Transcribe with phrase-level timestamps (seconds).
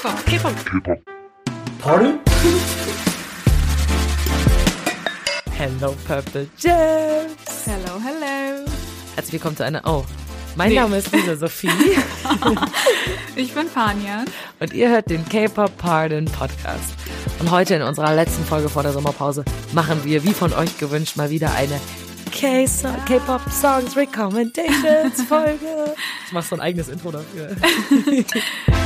[0.00, 0.54] K-Pop, K-Pop.
[0.64, 0.98] K-Pop.
[1.80, 2.18] Pardon?
[5.56, 7.66] Hello Purple Gems.
[7.66, 8.64] Hello, hello.
[9.16, 9.82] Herzlich willkommen zu einer.
[9.84, 10.04] Oh,
[10.54, 10.76] mein Nee.
[10.76, 11.68] Name ist Lisa Sophie
[13.36, 14.24] Ich bin Fania.
[14.60, 16.94] und ihr hört den K-Pop Pardon Podcast.
[17.40, 21.16] Und heute in unserer letzten Folge vor der Sommerpause machen wir, wie von euch gewünscht,
[21.16, 21.80] mal wieder eine
[22.30, 25.58] K-Pop Songs Recommendations Folge.
[26.26, 27.56] Ich mach so ein eigenes Intro dafür.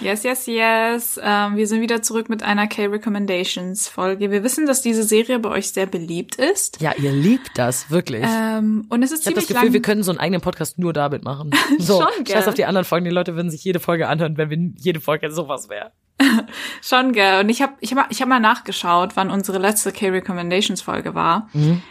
[0.00, 1.20] Yes, yes, yes.
[1.22, 4.30] Ähm, wir sind wieder zurück mit einer K-Recommendations-Folge.
[4.30, 6.80] Wir wissen, dass diese Serie bei euch sehr beliebt ist.
[6.80, 8.24] Ja, ihr liebt das, wirklich.
[8.26, 10.78] Ähm, und es ist ich habe das ziemlich Gefühl, wir können so einen eigenen Podcast
[10.78, 11.50] nur damit machen.
[11.78, 12.36] So, Schon, gell?
[12.36, 13.04] scheiß auf die anderen Folgen.
[13.04, 15.92] Die Leute würden sich jede Folge anhören, wenn wir jede Folge sowas wäre.
[16.82, 17.40] Schon, gell.
[17.40, 21.48] Und ich habe ich hab, ich hab mal nachgeschaut, wann unsere letzte K-Recommendations-Folge war.
[21.52, 21.82] Mhm.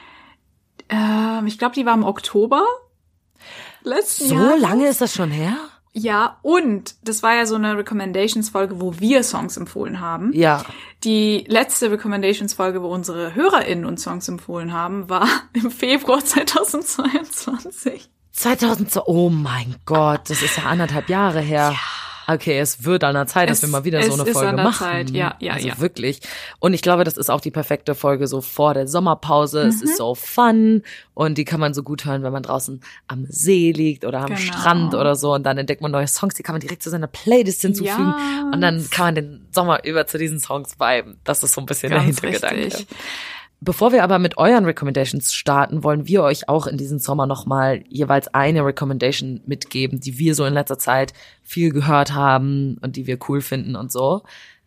[0.90, 2.64] Ähm, ich glaube, die war im Oktober
[3.84, 4.62] letzten So Jahres.
[4.62, 5.56] lange ist das schon her?
[5.92, 10.32] Ja, und das war ja so eine Recommendations-Folge, wo wir Songs empfohlen haben.
[10.34, 10.64] Ja.
[11.04, 18.10] Die letzte Recommendations-Folge, wo unsere HörerInnen uns Songs empfohlen haben, war im Februar 2022.
[18.32, 21.76] 2002, oh mein Gott, das ist ja anderthalb Jahre her.
[22.32, 24.50] Okay, es wird an der Zeit, dass Es- wir mal wieder es so eine Folge
[24.50, 24.86] an der machen.
[24.86, 25.80] Zeit, ja, ja, also ja.
[25.80, 26.20] wirklich.
[26.60, 29.62] Und ich glaube, das ist auch die perfekte Folge so vor der Sommerpause.
[29.64, 29.84] Es Mhm.
[29.84, 30.84] ist so fun
[31.16, 34.28] und die kann man so gut hören, wenn man draußen am See liegt oder am
[34.28, 34.38] Genau.
[34.40, 37.08] Strand oder so und dann entdeckt man neue Songs, die kann man direkt zu seiner
[37.08, 38.54] Playlist hinzufügen Yes.
[38.54, 41.18] und dann kann man den Sommer über zu diesen Songs viben.
[41.24, 42.66] Das ist so ein bisschen Ganz der Hintergedanke.
[42.66, 42.88] richtig.
[43.62, 47.84] Bevor wir aber mit euren Recommendations starten, wollen wir euch auch in diesem Sommer nochmal
[47.90, 53.06] jeweils eine Recommendation mitgeben, die wir so in letzter Zeit viel gehört haben und die
[53.06, 54.24] wir cool finden und so.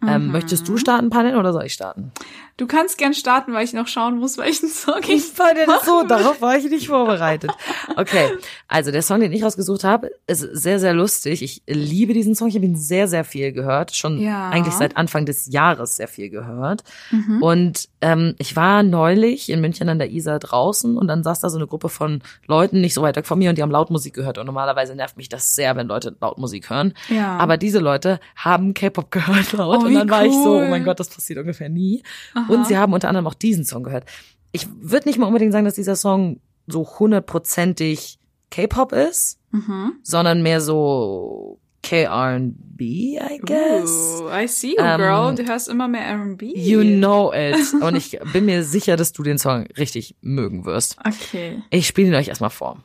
[0.07, 0.33] Ähm, Mhm.
[0.33, 2.11] möchtest du starten, Panin, oder soll ich starten?
[2.56, 6.05] Du kannst gern starten, weil ich noch schauen muss, welchen Song ich war denn so,
[6.06, 7.50] darauf war ich nicht vorbereitet.
[7.97, 8.31] Okay,
[8.69, 11.42] also der Song, den ich rausgesucht habe, ist sehr, sehr lustig.
[11.42, 13.95] Ich liebe diesen Song, ich habe ihn sehr, sehr viel gehört.
[13.97, 14.50] Schon Ja.
[14.50, 16.83] eigentlich seit Anfang des Jahres sehr viel gehört.
[17.11, 17.42] Mhm.
[17.42, 21.51] Und ähm, ich war neulich in München an der Isar draußen und dann saß da
[21.51, 23.90] so eine Gruppe von Leuten nicht so weit weg von mir und die haben laut
[23.90, 24.39] Musik gehört.
[24.39, 26.95] Und normalerweise nervt mich das sehr, wenn Leute laut Musik hören.
[27.08, 27.36] Ja.
[27.39, 30.64] Aber diese Leute haben K-Pop gehört laut Oh, und dann war ich so, cool.
[30.67, 32.02] oh mein Gott, das passiert ungefähr nie.
[32.48, 34.05] Und sie haben unter anderem auch diesen Song gehört.
[34.53, 38.19] Ich würde nicht mal unbedingt sagen, dass dieser Song so hundertprozentig
[38.51, 39.95] K-Pop ist, Mhm.
[40.03, 44.20] sondern mehr so K-R&B, I guess.
[44.20, 45.35] Ooh, I see you, Ähm, girl.
[45.35, 46.52] Du hörst immer mehr R&B.
[46.55, 47.57] You know it.
[47.83, 50.97] Und ich bin mir sicher, dass du den Song richtig mögen wirst.
[51.05, 51.63] Okay.
[51.70, 52.83] Ich spiele ihn euch erstmal vor.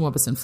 [0.00, 0.38] You understand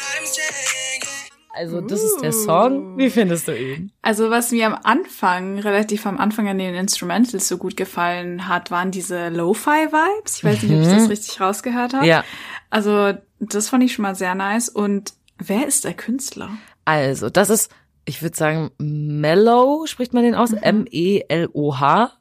[0.00, 1.02] what I'm saying.
[1.02, 1.28] Yeah.
[1.58, 2.96] Also, das ist der Song.
[2.98, 3.90] Wie findest du ihn?
[4.02, 8.70] Also was mir am Anfang, relativ am Anfang an den Instrumentals so gut gefallen hat,
[8.70, 10.36] waren diese Lo-Fi-Vibes.
[10.36, 12.04] Ich weiß nicht, ob ich das richtig rausgehört habe.
[12.04, 12.10] Mhm.
[12.10, 12.24] Ja.
[12.70, 14.68] Also das fand ich schon mal sehr nice.
[14.68, 16.50] Und wer ist der Künstler?
[16.84, 17.72] Also, das ist,
[18.04, 20.52] ich würde sagen, Mellow, spricht man den aus?
[20.52, 20.58] Mhm.
[20.62, 22.12] M-E-L-O-H.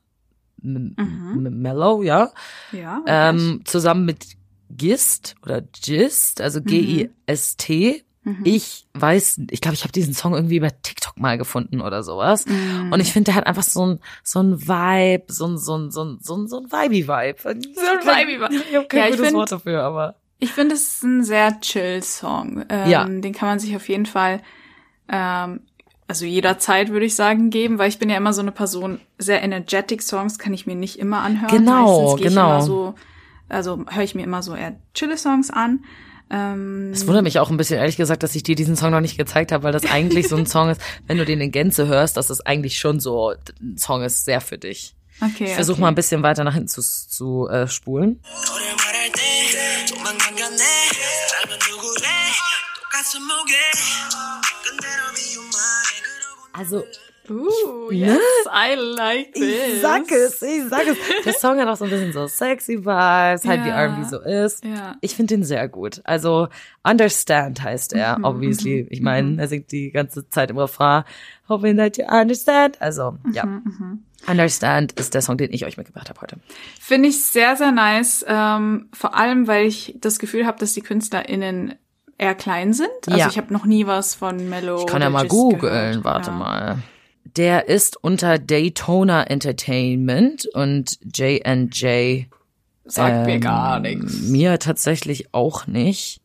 [0.64, 2.32] M- M- Mellow, ja.
[2.72, 3.02] Ja.
[3.06, 4.26] Ähm, zusammen mit
[4.70, 8.04] Gist oder Gist, also G-I-S-T.
[8.44, 12.44] Ich weiß, ich glaube, ich habe diesen Song irgendwie über TikTok mal gefunden oder sowas.
[12.92, 15.92] Und ich finde, der hat einfach so ein so ein Vibe, so ein so ein
[15.92, 17.38] so ein so ein, so ein Vibey-Vibe.
[17.42, 18.50] So ein Vibey-Vibe.
[18.70, 21.58] Ich habe kein Ja, gutes find- Wort dafür, aber Ich finde, es ist ein sehr
[21.62, 22.66] chill Song.
[22.68, 23.06] Ähm, Ja.
[23.06, 24.42] Den kann man sich auf jeden Fall,
[25.08, 25.62] ähm,
[26.08, 29.44] also jederzeit würde ich sagen, geben, weil ich bin ja immer so eine Person, sehr
[29.44, 31.50] energetic Songs kann ich mir nicht immer anhören.
[31.50, 32.18] Genau, genau.
[32.18, 32.96] Ich immer so,
[33.50, 35.84] also höre ich mir immer so eher chille Songs an.
[36.30, 39.02] Ähm, Es wundert mich auch ein bisschen, ehrlich gesagt, dass ich dir diesen Song noch
[39.02, 41.88] nicht gezeigt habe, weil das eigentlich so ein Song ist, wenn du den in Gänze
[41.88, 44.96] hörst, dass das eigentlich schon so ein Song ist, sehr für dich.
[45.22, 45.82] okay, Ich versuche okay.
[45.82, 48.22] mal ein bisschen weiter nach hinten zu, zu äh, spulen.
[56.58, 56.84] Also,
[57.30, 58.18] Ooh, yes,
[58.50, 59.44] I like this.
[59.76, 60.98] ich sag es, ich sag es.
[61.26, 63.82] Der Song hat auch so ein bisschen so sexy Vibes, halt wie Ja.
[63.86, 64.64] R&B so ist.
[64.64, 64.96] Ja.
[65.02, 66.00] Ich finde den sehr gut.
[66.06, 66.48] Also,
[66.84, 68.88] Understand heißt Mhm, er, obviously.
[68.90, 71.04] Ich meine, er singt die ganze Zeit im Refrain,
[71.50, 72.82] hoping that you understand.
[72.82, 73.46] Also, ja.
[73.46, 76.38] Mhm, Understand ist der Song, den ich euch mitgebracht habe heute.
[76.80, 78.26] Finde ich sehr, sehr nice.
[78.28, 81.76] Ähm, vor allem, weil ich das Gefühl habe, dass die KünstlerInnen
[82.18, 82.90] eher klein sind.
[83.08, 83.28] Also Ja.
[83.30, 84.80] ich habe noch nie was von Mellow.
[84.82, 86.36] Ich kann ja mal googeln, warte ja.
[86.38, 86.78] mal.
[87.36, 92.26] Der ist unter Daytona Entertainment und J&J
[92.90, 94.22] Sagt mir ähm, gar nichts.
[94.30, 96.22] Mir tatsächlich auch nicht.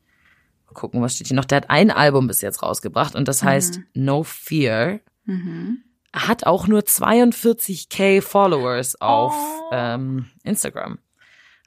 [0.74, 1.44] gucken, was steht hier noch.
[1.44, 5.00] Der hat ein Album bis jetzt rausgebracht und das heißt No Fear.
[5.26, 5.82] Mhm.
[6.14, 9.70] Hat auch nur 42k Followers auf Oh.
[9.72, 10.98] ähm, Instagram.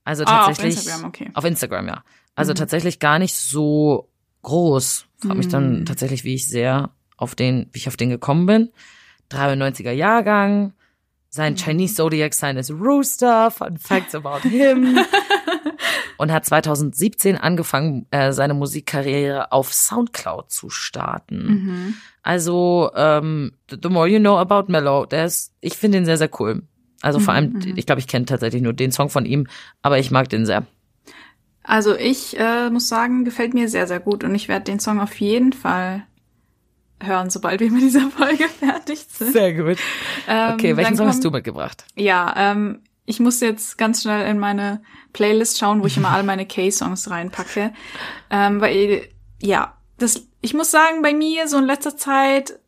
[0.05, 1.29] Also Ah, auf tatsächlich Instagram, okay.
[1.35, 2.03] auf Instagram, ja.
[2.35, 2.55] Also Mhm.
[2.55, 4.09] tatsächlich gar nicht so
[4.45, 5.05] groß.
[5.19, 5.85] Frag mich dann Mhm.
[5.85, 8.69] tatsächlich, wie ich sehr auf den, wie ich auf den gekommen bin.
[9.29, 10.73] 93er Jahrgang.
[11.29, 11.57] Sein Mhm.
[11.57, 13.51] Chinese Zodiac Sign ist Rooster.
[13.51, 14.97] Fun Facts about him.
[16.17, 21.45] Und hat 2017 angefangen, äh, seine Musikkarriere auf Soundcloud zu starten.
[21.47, 21.93] Mhm.
[22.23, 26.29] Also, ähm, the more you know about Mellow, der ist, ich finde ihn sehr, sehr
[26.39, 26.63] cool.
[27.01, 27.73] Also vor Mhm, allem, mhm.
[27.77, 29.47] ich glaube, ich kenne tatsächlich nur den Song von ihm,
[29.81, 30.65] aber ich mag den sehr.
[31.67, 34.99] Also ich äh, muss sagen, gefällt mir sehr, sehr gut und ich werde den Song
[34.99, 36.05] auf jeden Fall
[37.01, 39.33] hören, sobald wir mit dieser Folge fertig sind.
[39.33, 39.77] Sehr gut.
[40.27, 41.85] Ähm, Okay, welchen Song hast du mitgebracht?
[41.95, 44.81] Ja, ähm, ich muss jetzt ganz schnell in meine
[45.13, 47.73] Playlist schauen, wo ich immer alle meine K-Songs reinpacke.
[48.29, 49.09] Ähm, weil,
[49.41, 52.59] ja, das, ich muss sagen, bei mir so in letzter Zeit,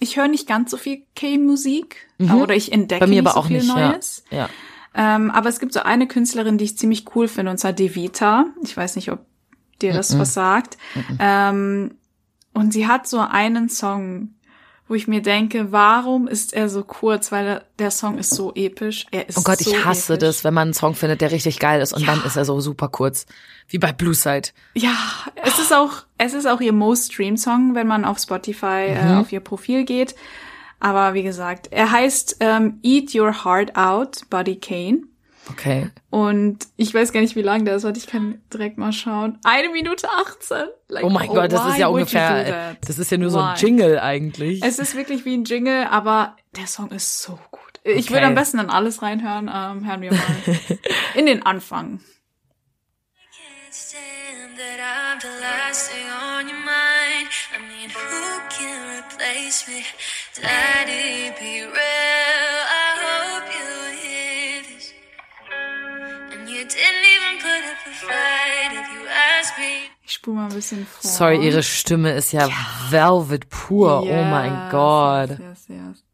[0.00, 2.34] ich höre nicht ganz so viel K-Musik Mhm.
[2.34, 3.90] oder ich entdecke Bei mir nicht aber so auch viel nicht, ja.
[3.92, 4.24] Neues.
[4.30, 4.48] Ja.
[5.00, 8.46] Ähm, aber es gibt so eine Künstlerin, die ich ziemlich cool finde, und zwar Devita.
[8.64, 9.20] Ich weiß nicht, ob
[9.80, 10.18] dir das Mhm.
[10.18, 10.76] was sagt.
[11.20, 11.92] Ähm,
[12.52, 14.30] und sie hat so einen Song,
[14.88, 17.30] wo ich mir denke, warum ist er so kurz?
[17.30, 19.06] Weil der, Song ist so episch.
[19.12, 20.26] Er ist Oh Gott, so ich hasse episch.
[20.28, 22.06] das, wenn man einen Song findet, der richtig geil ist und Ja.
[22.14, 23.26] dann ist er so super kurz.
[23.68, 24.48] Wie bei Blue Side.
[24.74, 24.96] Ja,
[25.36, 29.04] es ist auch, es ist auch ihr Most Streamed Song, wenn man auf Spotify äh,
[29.12, 29.18] Mhm.
[29.18, 30.14] auf ihr Profil geht.
[30.80, 35.00] Aber wie gesagt, er heißt ähm, Eat Your Heart Out, Buddy Kane.
[35.50, 35.90] Okay.
[36.10, 37.84] Und ich weiß gar nicht, wie lang der ist.
[37.84, 39.38] Warte, ich kann direkt mal schauen.
[39.44, 40.66] Eine Minute 18.
[40.88, 43.54] Like, Oh mein Gott, das why ist ja ungefähr, das ist ja nur so ein
[43.56, 43.60] Why?
[43.64, 44.62] Jingle eigentlich.
[44.62, 47.62] Es ist wirklich wie ein Jingle, aber der Song ist so gut.
[47.82, 48.14] Ich Okay.
[48.14, 49.50] würde am besten dann alles reinhören.
[49.52, 50.20] Ähm, hören wir mal
[51.14, 52.00] in den Anfang.
[54.58, 57.28] That I'm the last thing on your mind.
[57.54, 59.84] I mean, who can replace me?
[60.34, 62.58] Daddy, be real.
[62.82, 63.68] I hope you
[64.02, 64.92] hear this.
[66.32, 69.90] And you didn't even put up a fight if you asked me.
[70.04, 71.08] Ich spule mal ein bisschen vor.
[71.08, 72.48] Sorry, ihre Stimme ist ja,
[72.90, 74.02] Velvet pur.
[74.02, 75.30] oh mein Yes, Gott.
[75.38, 76.04] Yes, yes,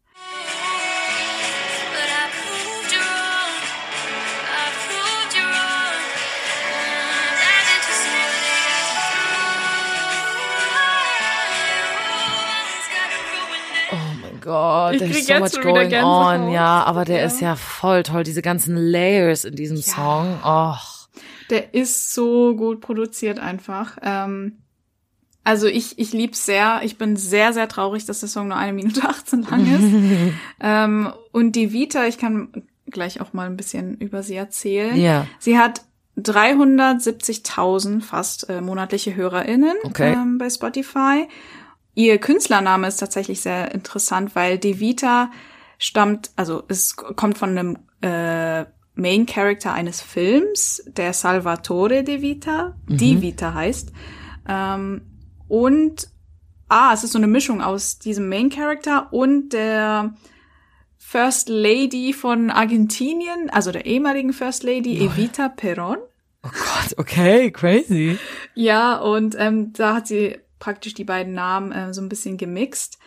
[14.45, 16.51] Gott, Ich there's krieg so much going on.
[16.53, 17.27] Ja, aber der Ja.
[17.27, 18.23] ist ja voll toll.
[18.23, 20.39] Diese ganzen Layers in diesem Song.
[20.45, 20.75] Oh.
[21.51, 23.97] Der ist so gut produziert einfach.
[24.03, 24.59] Ähm,
[25.45, 26.81] also ich, ich lieb's sehr.
[26.85, 30.35] Ich bin sehr, sehr traurig, dass der Song nur eine Minute 18 lang ist.
[30.61, 32.49] ähm, und die Vita, ich kann
[32.91, 34.97] gleich auch mal ein bisschen über sie erzählen.
[34.97, 35.27] Ja.
[35.39, 35.83] Sie hat
[36.19, 40.13] 370.000 fast äh, monatliche HörerInnen Okay.
[40.13, 41.27] ähm, bei Spotify.
[41.95, 45.31] Ihr Künstlername ist tatsächlich sehr interessant, weil Devita
[45.79, 52.77] stammt, also es kommt von einem äh, Main Character eines Films, der Salvatore De Vita,
[52.87, 53.93] Die Vita heißt.
[54.49, 55.03] Ähm,
[55.49, 56.09] und
[56.69, 60.15] ah, es ist so eine Mischung aus diesem Main Character und der
[60.97, 65.99] First Lady von Argentinien, also der ehemaligen First Lady Evita Perón.
[66.43, 68.19] Oh Gott, okay, crazy.
[68.55, 72.99] Ja, und ähm, da hat sie praktisch die beiden Namen äh, so ein bisschen gemixt.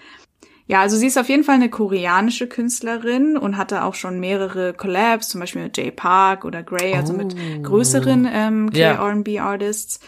[0.70, 4.74] Ja, also sie ist auf jeden Fall eine koreanische Künstlerin und hatte auch schon mehrere
[4.74, 7.62] Collabs, zum Beispiel mit Jay Park oder Grey, also mit Oh.
[7.64, 8.96] größeren ähm, Ja.
[8.96, 10.02] K-R&B-Artists.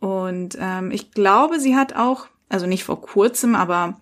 [0.00, 4.00] Und ähm, ich glaube, sie hat auch, also nicht vor kurzem, aber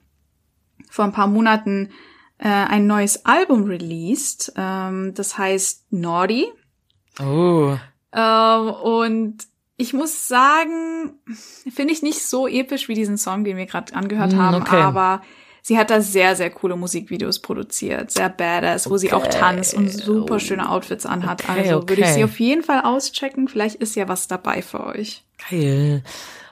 [0.90, 1.90] vor ein paar Monaten
[2.38, 4.52] äh, ein neues Album released.
[4.56, 6.46] Ähm, das heißt Naughty.
[7.20, 7.76] Oh.
[8.14, 9.38] Ähm, und
[9.78, 11.12] ich muss sagen,
[11.72, 14.76] finde ich nicht so episch wie diesen Song, den wir gerade angehört haben, okay.
[14.76, 15.22] aber
[15.62, 19.38] sie hat da sehr, sehr coole Musikvideos produziert, sehr badass, wo sie auch Okay.
[19.38, 21.44] tanzt und super schöne Outfits anhat.
[21.48, 22.14] Okay, also würde ich okay.
[22.14, 23.46] sie auf jeden Fall auschecken.
[23.46, 25.24] Vielleicht ist ja was dabei für euch.
[25.48, 26.02] Geil.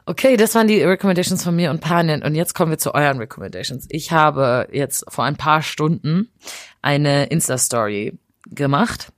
[0.04, 2.22] Okay, das waren die Recommendations von mir und Panien.
[2.22, 3.86] Und jetzt kommen wir zu euren Recommendations.
[3.90, 6.30] Ich habe jetzt vor ein paar Stunden
[6.80, 8.16] eine Insta-Story
[8.48, 9.12] gemacht,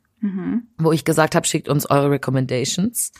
[0.78, 3.12] wo ich gesagt habe, schickt uns eure Recommendations.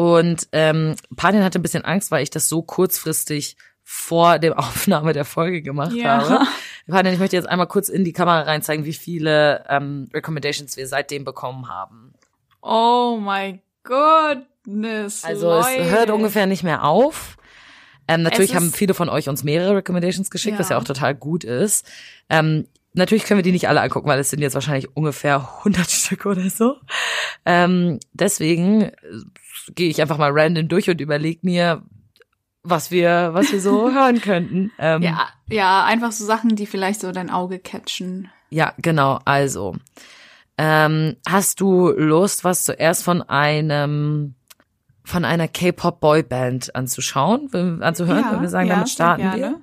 [0.00, 5.12] Und ähm, Panien hatte ein bisschen Angst, weil ich das so kurzfristig vor der Aufnahme
[5.12, 6.26] der Folge gemacht Ja.
[6.26, 6.46] habe.
[6.88, 10.78] Panien, ich möchte jetzt einmal kurz in die Kamera rein zeigen, wie viele ähm, Recommendations
[10.78, 12.14] wir seitdem bekommen haben.
[12.62, 15.22] Oh my goodness.
[15.22, 15.68] Also Leute.
[15.82, 17.36] es hört ungefähr nicht mehr auf.
[18.08, 20.80] Ähm, natürlich haben viele von euch uns mehrere Recommendations geschickt, was ja Ja.
[20.80, 21.86] auch total gut ist.
[22.30, 25.90] Ähm, natürlich können wir die nicht alle angucken, weil es sind jetzt wahrscheinlich ungefähr 100
[25.90, 26.76] Stück oder so.
[27.44, 28.92] Ähm, deswegen äh,
[29.74, 31.82] gehe ich einfach mal random durch und überlege mir,
[32.62, 34.72] was wir, was wir so hören könnten.
[34.78, 38.30] Ähm, Ja, ja, einfach so Sachen, die vielleicht so dein Auge catchen.
[38.50, 39.20] Ja, genau.
[39.24, 39.76] Also,
[40.58, 44.34] ähm, hast du Lust, was zuerst von einem
[45.02, 48.24] von einer K-Pop-Boyband anzuschauen, anzuhören?
[48.24, 49.60] ja, Wenn wir sagen, ja, damit starten wir.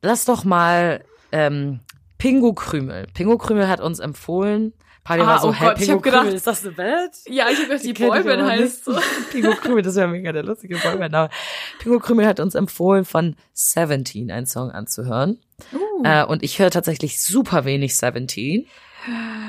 [0.00, 1.80] Lass doch mal ähm,
[2.20, 3.06] Pingu Krümel.
[3.14, 4.72] Pingu Krümel hat uns empfohlen.
[5.02, 7.10] Pali Ah, war so, oh Gott, ich hab gedacht- Krümel, ist das eine Band?
[7.26, 8.92] Ja, ich habe gedacht, die ich Boyband heißt so.
[8.92, 9.30] nicht.
[9.32, 11.14] Pingu Krümel, das wäre mega der lustige Boyband.
[11.14, 11.30] Aber
[11.78, 15.38] Pingu Krümel hat uns empfohlen, von Seventeen einen Song anzuhören.
[15.72, 18.66] Uh, Äh, und ich höre tatsächlich super wenig Seventeen.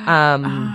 [0.07, 0.73] Ähm,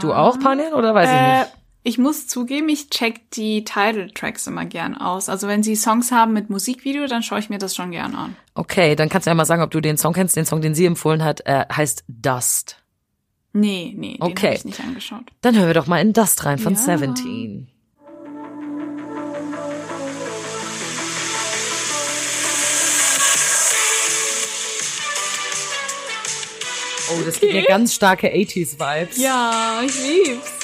[0.00, 1.52] du auch, Panel, oder weiß ich äh, nicht?
[1.86, 5.28] Ich muss zugeben, ich check die Title-Tracks immer gern aus.
[5.28, 8.36] Also wenn sie Songs haben mit Musikvideo, dann schaue ich mir das schon gern an.
[8.54, 10.34] Okay, dann kannst du ja mal sagen, ob du den Song kennst.
[10.34, 12.78] Den Song, den sie empfohlen hat, äh, heißt Dust.
[13.52, 14.46] Nee, nee, den Okay.
[14.46, 15.24] habe ich nicht angeschaut.
[15.42, 16.78] Dann hören wir doch mal in Dust rein von Ja.
[16.80, 17.68] Seventeen.
[27.10, 29.18] Oh, das gibt mir ganz starke 80s-Vibes.
[29.18, 30.63] Ja, ich lieb's.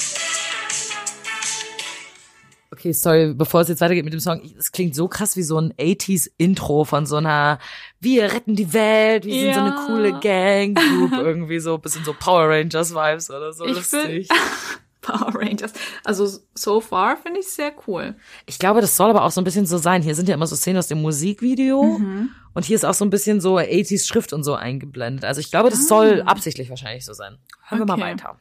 [2.80, 5.58] Okay, sorry, bevor es jetzt weitergeht mit dem Song, es klingt so krass wie so
[5.60, 7.58] ein 80s-Intro von so einer
[8.00, 9.84] Wir retten die Welt, wir sind so eine Ja.
[9.86, 13.66] coole Gang-Group, irgendwie so, bisschen so Power Rangers-Vibes oder so.
[13.66, 14.28] Ich lustig.
[15.02, 15.72] Power Rangers.
[16.04, 18.14] Also so far finde ich sehr cool.
[18.46, 20.02] Ich glaube, das soll aber auch so ein bisschen so sein.
[20.02, 22.30] Hier sind ja immer so Szenen aus dem Musikvideo Mhm.
[22.54, 25.24] und hier ist auch so ein bisschen so 80s Schrift und so eingeblendet.
[25.24, 27.36] Also ich glaube, das soll absichtlich wahrscheinlich so sein.
[27.68, 27.96] Hören wir mal Ah.
[27.96, 28.04] Okay.
[28.12, 28.36] weiter.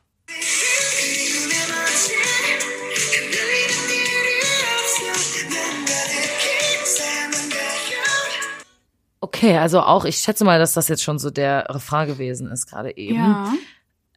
[9.21, 12.67] Okay, also auch, ich schätze mal, dass das jetzt schon so der Refrain gewesen ist
[12.69, 13.15] gerade eben.
[13.17, 13.51] Ja.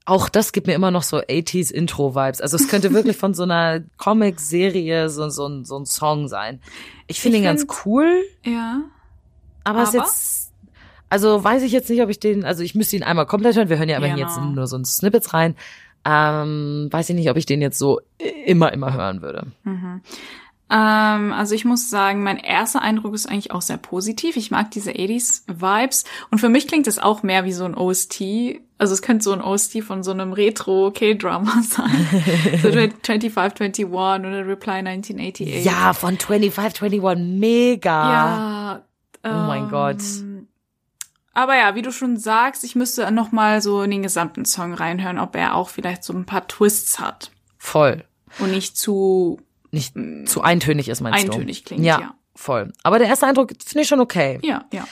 [0.05, 2.41] Auch das gibt mir immer noch so 80s Intro-Vibes.
[2.41, 6.61] Also es könnte wirklich von so einer Comic-Serie so, so, ein- so ein Song sein.
[7.07, 8.83] Ich finde ihn ganz find- cool, Ja.
[9.65, 9.99] aber, ist Aber?
[10.05, 10.53] jetzt,
[11.09, 13.69] also weiß ich jetzt nicht, ob ich den, also ich müsste ihn einmal komplett hören.
[13.69, 14.29] Wir hören ja immerhin Genau.
[14.29, 15.57] jetzt nur so ein Snippets rein.
[16.05, 18.01] Ähm, weiß ich nicht, ob ich den jetzt so
[18.45, 19.47] immer, immer hören würde.
[20.73, 24.39] Ähm, also ich muss sagen, mein erster Eindruck ist eigentlich auch sehr positiv.
[24.39, 26.05] Ich mag diese 80s Vibes.
[26.31, 28.23] Und für mich klingt es auch mehr wie so ein OST.
[28.79, 32.09] Also es könnte so ein OST von so einem Retro K-Drama sein.
[32.63, 32.71] so
[33.03, 35.63] 2521 oder Reply 1988.
[35.63, 38.13] Ja, von 2521, mega.
[38.13, 38.83] Ja.
[39.25, 40.03] Oh mein ähm, Gott.
[41.35, 44.73] Aber ja, wie du schon sagst, ich müsste noch mal so in den gesamten Song
[44.73, 48.05] reinhören, ob er auch vielleicht so ein paar Twists hat Voll.
[48.39, 49.39] und nicht zu
[49.73, 49.95] Nicht
[50.27, 51.29] zu eintönig ist, meinst du?
[51.29, 51.33] Mm.
[51.33, 51.85] eintönig klingt.
[51.85, 52.73] Ja, Ja, voll.
[52.85, 54.39] Aber der erste Eindruck finde ich schon okay.
[54.43, 54.65] ja.
[54.73, 54.85] ja.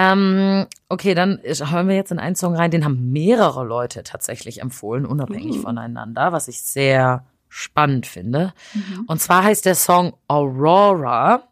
[0.00, 4.60] Ähm, okay, dann hören wir jetzt in einen Song rein, den haben mehrere Leute tatsächlich
[4.60, 5.62] empfohlen, unabhängig Uh.
[5.62, 8.54] voneinander, was ich sehr spannend finde.
[8.74, 9.06] Mhm.
[9.08, 11.48] Und zwar heißt der Song Aurora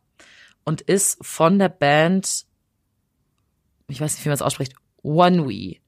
[0.64, 2.46] und ist von der Band,
[3.88, 5.78] ich weiß nicht, wie man es ausspricht, One We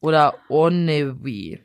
[0.00, 1.60] oder Onewe.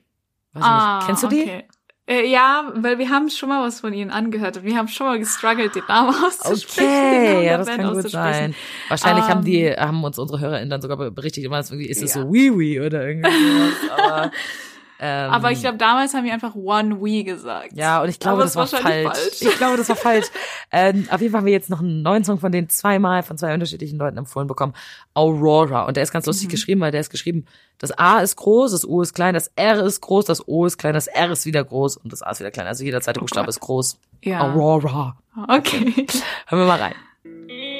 [0.51, 1.43] Weiß nicht, kennst du die?
[1.43, 1.67] Ah, okay.
[2.05, 5.07] Äh, ja, weil wir haben schon mal was von ihnen angehört und wir haben schon
[5.07, 6.89] mal gestruggelt, den Namen auszusprechen.
[6.89, 8.55] den Namen Okay, ja, das Band kann gut sein.
[8.89, 12.13] Wahrscheinlich haben Ähm, die, haben uns unsere HörerInnen dann sogar berichtigt, immer irgendwie ist es
[12.15, 12.21] Ja.
[12.23, 13.89] so Wee Wee oder irgendwie sowas.
[13.97, 14.31] Aber,
[15.05, 17.73] ähm, Aber ich glaube, damals haben wir einfach One We gesagt.
[17.73, 19.03] ja, und ich glaube, das es war falsch.
[19.07, 19.41] falsch.
[19.41, 20.27] Ich glaube, das war falsch.
[20.71, 23.37] ähm, auf jeden Fall haben wir jetzt noch einen neuen Song von denen zweimal von
[23.37, 24.73] zwei unterschiedlichen Leuten empfohlen bekommen.
[25.13, 25.83] Aurora.
[25.87, 26.29] Und der ist ganz Mhm.
[26.29, 27.45] lustig geschrieben, weil der ist geschrieben,
[27.79, 30.77] das A ist groß, das U ist klein, das R ist groß, das O ist
[30.77, 32.67] klein, das R ist wieder groß und das A ist wieder klein.
[32.67, 33.99] Also jeder zweite Buchstabe Oh ist groß.
[34.21, 34.39] Ja.
[34.41, 35.17] Aurora.
[35.49, 36.07] Okay.
[36.47, 36.93] Hören wir mal rein.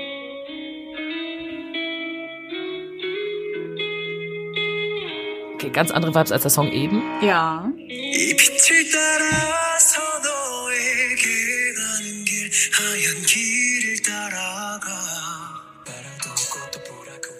[5.72, 7.02] ganz andere Vibes als der Song eben.
[7.22, 7.72] Ja.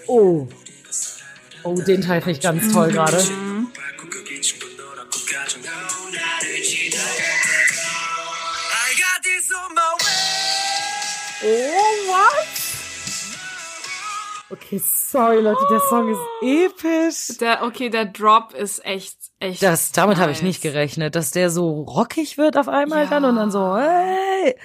[0.08, 0.48] Oh.
[1.64, 2.94] Oh, den Teil finde ich ganz toll mhm.
[2.94, 3.24] gerade.
[11.46, 12.48] Oh, what?
[14.50, 14.80] Okay,
[15.14, 17.38] sorry, Leute, der Song ist episch.
[17.38, 19.62] Der, okay, der Drop ist echt, echt.
[19.62, 20.48] Das, damit habe ich nice.
[20.48, 23.10] nicht gerechnet, dass der so rockig wird auf einmal Ja.
[23.10, 24.56] dann und dann so, hey.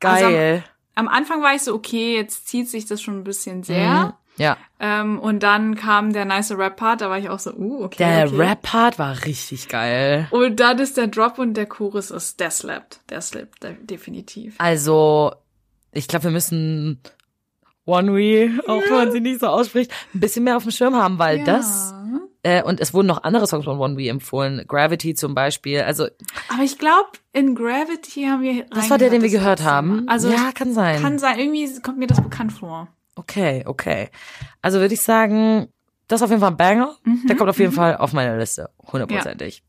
[0.00, 0.64] Geil.
[0.94, 4.06] Am Anfang war ich so, okay, jetzt zieht sich das schon ein bisschen sehr.
[4.06, 4.12] Mhm.
[4.42, 4.56] Ja.
[4.80, 7.96] Ähm, und dann kam der nice Rap-Part, da war ich auch so, uh, okay.
[7.98, 8.36] Der okay.
[8.36, 10.28] Rap-Part war richtig geil.
[10.30, 13.00] Und dann ist der Drop und der Chorus ist, der slappt.
[13.10, 14.54] Der slappt, definitiv.
[14.58, 15.32] Also,
[15.92, 17.02] ich glaube, wir müssen
[17.88, 20.94] One We, auch wenn man sie nicht so ausspricht, ein bisschen mehr auf dem Schirm
[20.94, 21.44] haben, weil Ja.
[21.44, 21.94] das
[22.44, 24.64] Äh, und es wurden noch andere Songs von One B empfohlen.
[24.68, 25.80] Gravity zum Beispiel.
[25.80, 26.06] Also,
[26.54, 28.64] Aber ich glaube, in Gravity haben wir.
[28.70, 30.06] das war der, den wir gehört haben.
[30.08, 31.02] Also ja, kann sein.
[31.02, 31.36] kann sein.
[31.40, 32.86] Irgendwie kommt mir das bekannt vor.
[33.16, 34.10] Okay, okay.
[34.62, 35.66] Also würde ich sagen,
[36.06, 36.94] das ist auf jeden Fall ein Banger.
[37.28, 38.70] Der kommt auf jeden Fall auf meine Liste.
[38.92, 39.64] Hundertprozentig.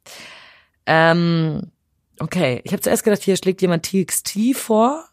[0.86, 1.72] Ähm,
[2.20, 5.06] okay, ich habe zuerst gedacht, hier schlägt jemand TXT vor.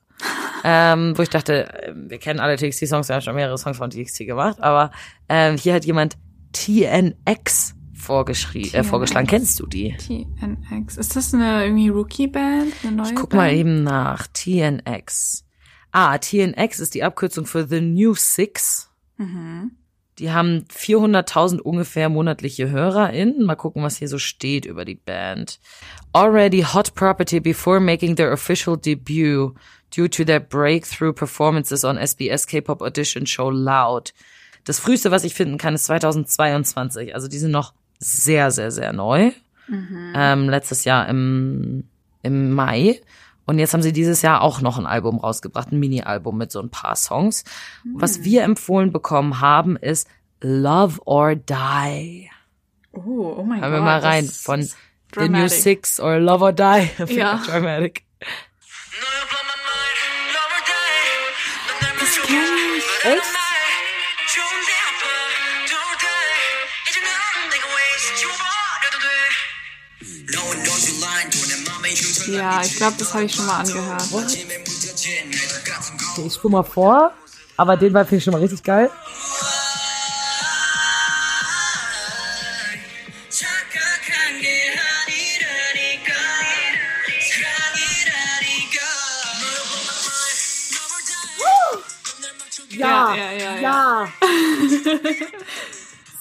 [0.68, 3.88] Ähm, wo ich dachte, äh, wir kennen alle TXT-Songs, wir haben schon mehrere Songs von
[3.88, 4.90] TXT gemacht, aber
[5.28, 6.16] ähm, hier hat jemand
[6.52, 9.28] TNX vorgeschrieben, äh, vorgeschlagen.
[9.28, 9.96] Kennst du die?
[9.96, 10.96] TNX.
[10.96, 12.72] Ist das eine irgendwie Rookie-Band?
[12.82, 13.42] Eine neue Ich guck Band?
[13.42, 14.26] mal eben nach.
[14.26, 15.44] TNX.
[15.92, 18.90] Ah, TNX ist die Abkürzung für The New Six.
[19.18, 19.70] Mhm.
[20.18, 23.44] Die haben 400.000 ungefähr monatliche HörerInnen.
[23.44, 25.60] Mal gucken, was hier so steht über die Band.
[26.12, 29.54] Already hot property before making their official debut
[29.94, 34.12] due to their breakthrough performances on SBS K-Pop Audition Show Loud.
[34.64, 37.14] Das früheste, was ich finden kann, ist 2022.
[37.14, 39.32] Also die sind noch sehr, sehr, sehr neu.
[40.14, 41.84] Ähm, letztes Jahr im,
[42.22, 43.00] im Mai.
[43.46, 46.60] Und jetzt haben sie dieses Jahr auch noch ein Album rausgebracht, ein Mini-Album mit so
[46.60, 47.44] ein paar Songs.
[47.94, 50.08] Was wir empfohlen bekommen haben, ist
[50.40, 52.30] Love or Die.
[52.92, 53.70] Oh, oh mein Gott.
[53.70, 54.62] Hören wir mal rein von
[55.14, 55.48] The New.
[55.48, 56.88] Six or Love or Die.
[57.14, 57.40] Ja.
[57.46, 58.02] Dramatic.
[63.06, 63.22] Echt?
[72.26, 74.02] Ja, ich glaube, das habe ich schon mal angehört.
[76.24, 77.12] Ich spur mal vor.
[77.56, 78.90] Aber den war finde ich schon mal richtig geil.
[92.76, 94.08] Ja, ja, ja, ja.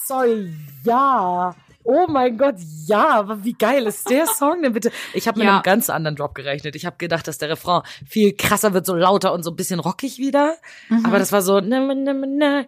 [0.03, 1.55] Sorry, ja.
[1.83, 2.55] Oh mein Gott,
[2.87, 3.25] ja.
[3.43, 4.91] Wie geil ist der Song denn bitte?
[5.13, 5.53] Ich habe mit Ja.
[5.55, 6.75] einem ganz anderen Drop gerechnet.
[6.75, 9.79] Ich habe gedacht, dass der Refrain viel krasser wird, so lauter und so ein bisschen
[9.79, 10.55] rockig wieder.
[11.03, 11.57] Aber das war so.
[11.57, 12.65] Ein Ein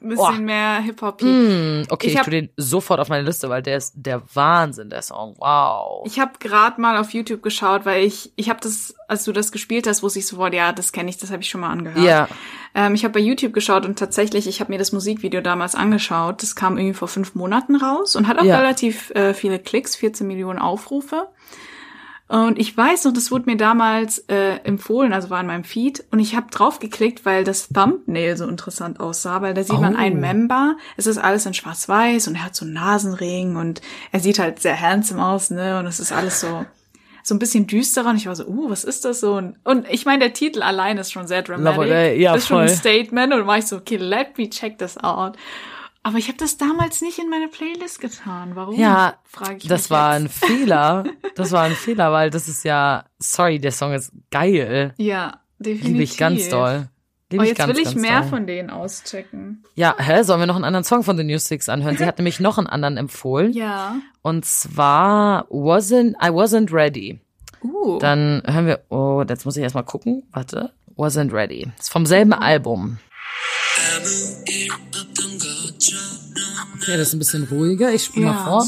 [0.00, 1.22] bisschen mehr Hip-Hop.
[1.22, 4.90] Mm, okay, Ich ich, tue den sofort auf meine Liste, weil der ist der Wahnsinn,
[4.90, 5.34] der Song.
[5.38, 6.02] Wow.
[6.06, 9.52] Ich habe gerade mal auf YouTube geschaut, weil ich ich habe das, als du das
[9.52, 12.04] gespielt hast, wusste ich sofort, ja, das kenne ich, das habe ich schon mal angehört.
[12.04, 12.28] Ja.
[12.74, 16.42] Ähm, ich habe bei YouTube geschaut und tatsächlich, ich habe mir das Musikvideo damals angeschaut.
[16.42, 18.58] Das kam irgendwie vor fünf Monaten raus und hat auch Ja.
[18.58, 21.28] relativ äh, viele Klicks, 14 Millionen Aufrufe.
[22.30, 26.04] Und ich weiß noch, das wurde mir damals äh, empfohlen, also war in meinem Feed.
[26.12, 29.98] Und ich habe draufgeklickt, weil das Thumbnail so interessant aussah, weil da sieht man Oh.
[29.98, 30.76] einen Member.
[30.96, 33.80] Es ist alles in Schwarz-Weiß und er hat so einen Nasenring und
[34.12, 35.80] er sieht halt sehr handsome aus, ne?
[35.80, 36.64] Und es ist alles so
[37.22, 38.10] so ein bisschen düsterer.
[38.10, 39.34] Und ich war so, uh, was ist das so?
[39.34, 41.76] Und, und ich meine, der Titel allein ist schon sehr dramatic.
[41.78, 42.76] Love Die, ja, das ist schon ein voll.
[42.76, 43.34] Statement.
[43.34, 45.36] Und war ich so, okay, let me check this out.
[46.02, 48.52] Aber ich habe das damals nicht in meine Playlist getan.
[48.54, 48.74] Warum?
[48.78, 50.22] Ja, frage ich das mich war jetzt.
[50.22, 51.04] ein Fehler.
[51.34, 54.94] Das war ein Fehler, weil das ist ja, sorry, der Song ist geil.
[54.96, 55.86] Ja, definitiv.
[55.88, 56.88] Liebe ich ganz doll.
[57.30, 58.30] Liebe Oh, ich jetzt ganz, will ich mehr doll.
[58.30, 59.62] von denen auschecken.
[59.74, 61.96] Ja, hä, sollen wir noch einen anderen Song von The New Six anhören?
[61.98, 63.52] Sie hat nämlich noch einen anderen empfohlen.
[63.52, 63.96] Ja.
[64.22, 67.20] Und zwar wasn't, I wasn't ready.
[67.62, 67.98] Uh.
[67.98, 70.22] Dann hören wir, oh, jetzt muss ich erstmal gucken.
[70.32, 70.72] Warte.
[70.96, 71.68] Wasn't ready.
[71.78, 72.98] Ist vom selben Album.
[76.80, 77.92] Okay, das ist ein bisschen ruhiger.
[77.92, 78.32] Ich spiele Ja.
[78.32, 78.66] mal vor.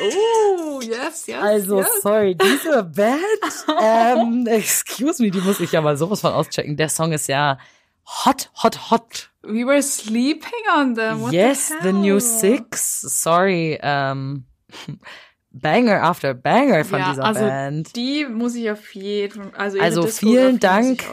[0.00, 1.42] Oh, yes, yes.
[1.42, 2.02] Also, yes.
[2.02, 3.20] sorry, diese Band,
[3.80, 6.76] ähm, excuse me, die muss ich ja mal sowas von auschecken.
[6.76, 7.58] Der Song ist ja
[8.06, 9.30] hot, hot, hot.
[9.42, 11.20] We were sleeping on them.
[11.22, 13.00] What yes, the, the, new Six.
[13.00, 14.44] Sorry, ähm,
[15.60, 17.96] Banger after Banger von ja, dieser also Band.
[17.96, 21.04] die muss ich auf jeden also, Also vielen Dank.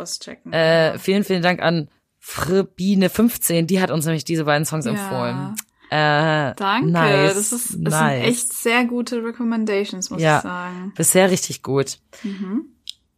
[0.52, 1.90] Äh, vielen, vielen Dank an
[2.22, 4.92] Frebine15, die hat uns nämlich diese beiden Songs Ja.
[4.92, 5.56] empfohlen.
[5.92, 8.22] Äh, Danke, nice, das ist das nice.
[8.22, 10.38] sind echt sehr gute Recommendations, muss Ja.
[10.38, 10.94] ich sagen.
[10.96, 12.00] Bisher richtig gut.
[12.24, 12.66] Mhm.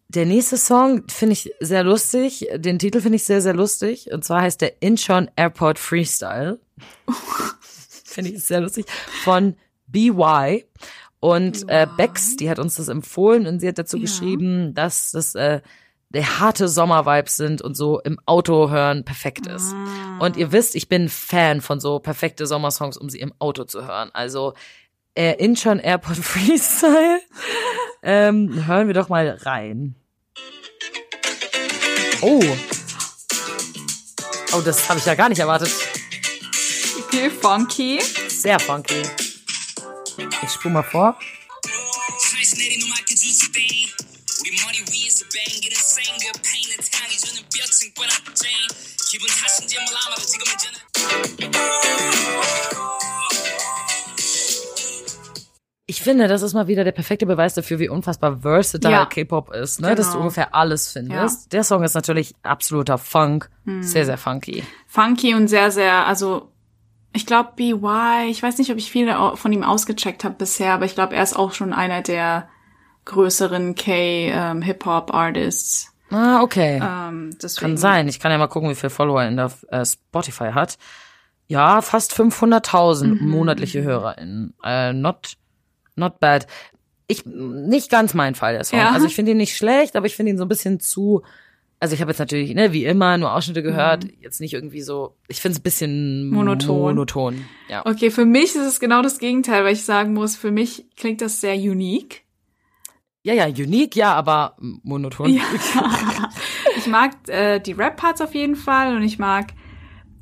[0.09, 2.47] Der nächste Song finde ich sehr lustig.
[2.55, 4.09] Den Titel finde ich sehr, sehr lustig.
[4.11, 6.59] Und zwar heißt der Incheon Airport Freestyle.
[8.03, 8.85] finde ich sehr lustig.
[9.23, 9.55] Von
[9.87, 10.65] BY.
[11.19, 14.01] Und äh, Bex, die hat uns das empfohlen und sie hat dazu Ja.
[14.01, 15.61] geschrieben, dass das äh,
[16.09, 19.73] der harte Sommervibes sind und so im Auto hören perfekt ist.
[19.73, 20.19] Ah.
[20.19, 23.85] Und ihr wisst, ich bin Fan von so perfekte Sommersongs, um sie im Auto zu
[23.85, 24.09] hören.
[24.13, 24.53] Also
[25.15, 27.19] äh, Incheon Airport Freestyle.
[28.03, 29.95] ähm, hören wir doch mal rein.
[32.21, 32.41] Oh.
[34.53, 35.69] Oh, das habe ich ja gar nicht erwartet.
[37.05, 37.99] Okay, funky.
[38.29, 39.03] Sehr funky.
[40.17, 41.17] Ich spule mal vor.
[55.89, 59.05] Ich finde, das ist mal wieder der perfekte Beweis dafür, wie unfassbar versatile ja.
[59.05, 59.89] K-Pop ist, ne?
[59.89, 59.97] Genau.
[59.97, 60.23] Dass du genau.
[60.23, 61.43] ungefähr alles findest.
[61.43, 61.49] Ja.
[61.51, 63.83] Der Song ist natürlich absoluter Funk, hm.
[63.83, 64.63] sehr, sehr funky.
[64.87, 66.51] Funky und sehr, sehr, also
[67.13, 70.85] ich glaube BY, ich weiß nicht, ob ich viele von ihm ausgecheckt habe bisher, aber
[70.85, 72.47] ich glaube, er ist auch schon einer der
[73.05, 75.93] größeren K-Hip-Hop-Artists.
[76.09, 76.81] Ah, okay.
[76.83, 77.35] Ähm.
[77.57, 78.07] Kann sein.
[78.07, 80.77] Ich kann ja mal gucken, wie viele Follower in der äh, Spotify hat.
[81.47, 83.29] Ja, fast 500.000 Mhm.
[83.29, 84.53] monatliche HörerInnen.
[84.63, 85.33] Äh, not,
[85.95, 86.47] not bad.
[87.07, 88.79] Ich, nicht ganz mein Fall, der Song.
[88.79, 88.91] Ja.
[88.91, 91.23] Also ich finde ihn nicht schlecht, aber ich finde ihn so ein bisschen zu,
[91.79, 94.05] also ich habe jetzt natürlich, ne, wie immer, nur Ausschnitte gehört.
[94.19, 96.33] Jetzt nicht irgendwie so, ich finde es ein bisschen Mhm.
[96.35, 96.81] Monoton.
[96.81, 97.45] monoton.
[97.69, 97.85] Ja.
[97.85, 101.21] Okay, für mich ist es genau das Gegenteil, weil ich sagen muss, für mich klingt
[101.21, 102.23] das sehr unique.
[103.23, 105.29] ja, ja, unique, ja, aber monoton.
[105.33, 105.43] Ja.
[106.77, 109.47] ich mag äh, die Rap-Parts auf jeden Fall und ich mag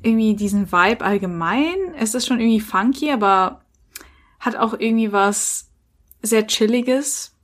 [0.02, 1.76] irgendwie diesen Vibe allgemein.
[1.98, 3.62] Es ist schon irgendwie funky, aber
[4.40, 5.70] hat auch irgendwie was
[6.22, 7.35] sehr Chilliges,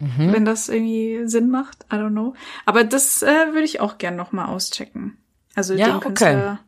[0.00, 0.32] Mhm.
[0.32, 1.84] wenn das irgendwie Sinn macht.
[1.92, 2.34] I don't know.
[2.66, 5.18] Aber das äh, würde ich auch gern noch mal auschecken.
[5.56, 6.06] Also Ja, den okay.
[6.06, 6.60] Künstler.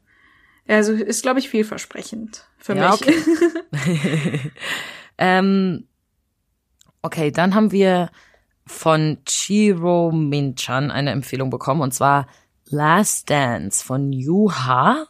[0.67, 3.01] Also ist, glaube ich, vielversprechend für Ja, mich.
[3.01, 4.51] okay.
[5.19, 5.87] ähm,
[7.03, 8.11] okay, dann haben wir
[8.67, 12.27] von Chiro Minchan eine Empfehlung bekommen und zwar
[12.67, 15.07] Last Dance von Yuha.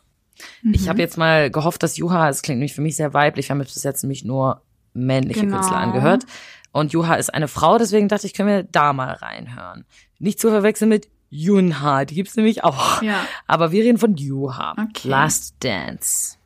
[0.73, 0.89] Ich Mhm.
[0.89, 3.59] habe jetzt mal gehofft, dass Yuha, es klingt nämlich für mich sehr weiblich, wir haben
[3.61, 4.63] bis jetzt nämlich nur
[4.95, 5.57] männliche Genau.
[5.57, 6.25] Künstler angehört.
[6.72, 9.86] Und Yuha ist eine Frau, deswegen dachte ich, können wir da mal reinhören.
[10.20, 13.02] Nicht zu verwechseln mit Yunha, die gibt's nämlich auch.
[13.02, 13.26] Ja.
[13.48, 14.72] Aber wir reden von Yuha.
[14.74, 15.08] Okay.
[15.08, 16.38] Last Dance.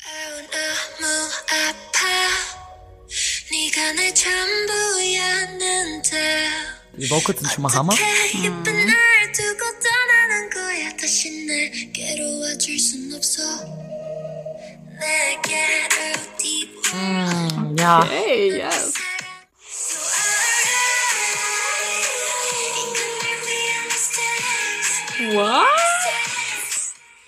[0.00, 1.06] 너무
[1.46, 2.06] 아파
[3.50, 6.10] 네가 내 전부였는데
[6.98, 7.92] Die Vocals sind schon mal Hammer.
[7.92, 13.42] 어떻게 예쁜 날 두고 떠나는 거야 다시 내게로 와줄 순 없어
[15.00, 16.60] 내게로 뛰어
[17.78, 18.02] Ja.
[18.04, 18.92] Hey, yes.
[25.35, 25.65] What?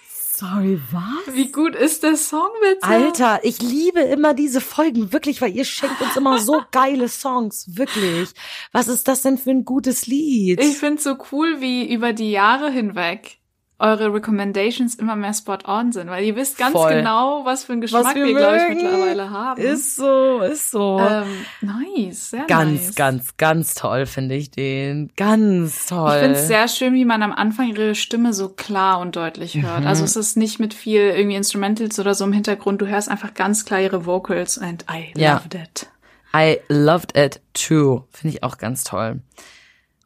[0.10, 1.36] Sorry, was?
[1.36, 2.84] Wie gut ist der Song bitte?
[2.84, 7.76] Alter, ich liebe immer diese Folgen, wirklich, weil ihr schenkt uns immer so geile Songs,
[7.76, 8.30] wirklich.
[8.72, 10.62] Was ist das denn für ein gutes Lied?
[10.62, 13.40] Ich find's so cool, wie über die Jahre hinweg
[13.80, 16.96] eure Recommendations immer mehr spot on sind, weil ihr wisst ganz Voll.
[16.96, 19.62] genau, was für einen Was Geschmack wir wir, glaube ich, mittlerweile haben.
[19.62, 21.00] Ist so, ist so.
[21.00, 21.28] ähm,
[21.62, 22.96] nice, sehr ganz, nice.
[22.96, 25.12] ganz, ganz toll finde ich den.
[25.16, 26.12] Ganz toll.
[26.16, 29.82] Ich find's sehr schön, wie man am Anfang ihre Stimme so klar und deutlich hört.
[29.82, 29.88] Mhm.
[29.88, 32.82] Also es ist nicht mit viel irgendwie Instrumentals oder so im Hintergrund.
[32.82, 35.34] Du hörst einfach ganz klar ihre Vocals and I Ja.
[35.36, 35.88] loved it.
[36.36, 38.04] I loved it too.
[38.12, 39.22] Finde ich auch ganz toll.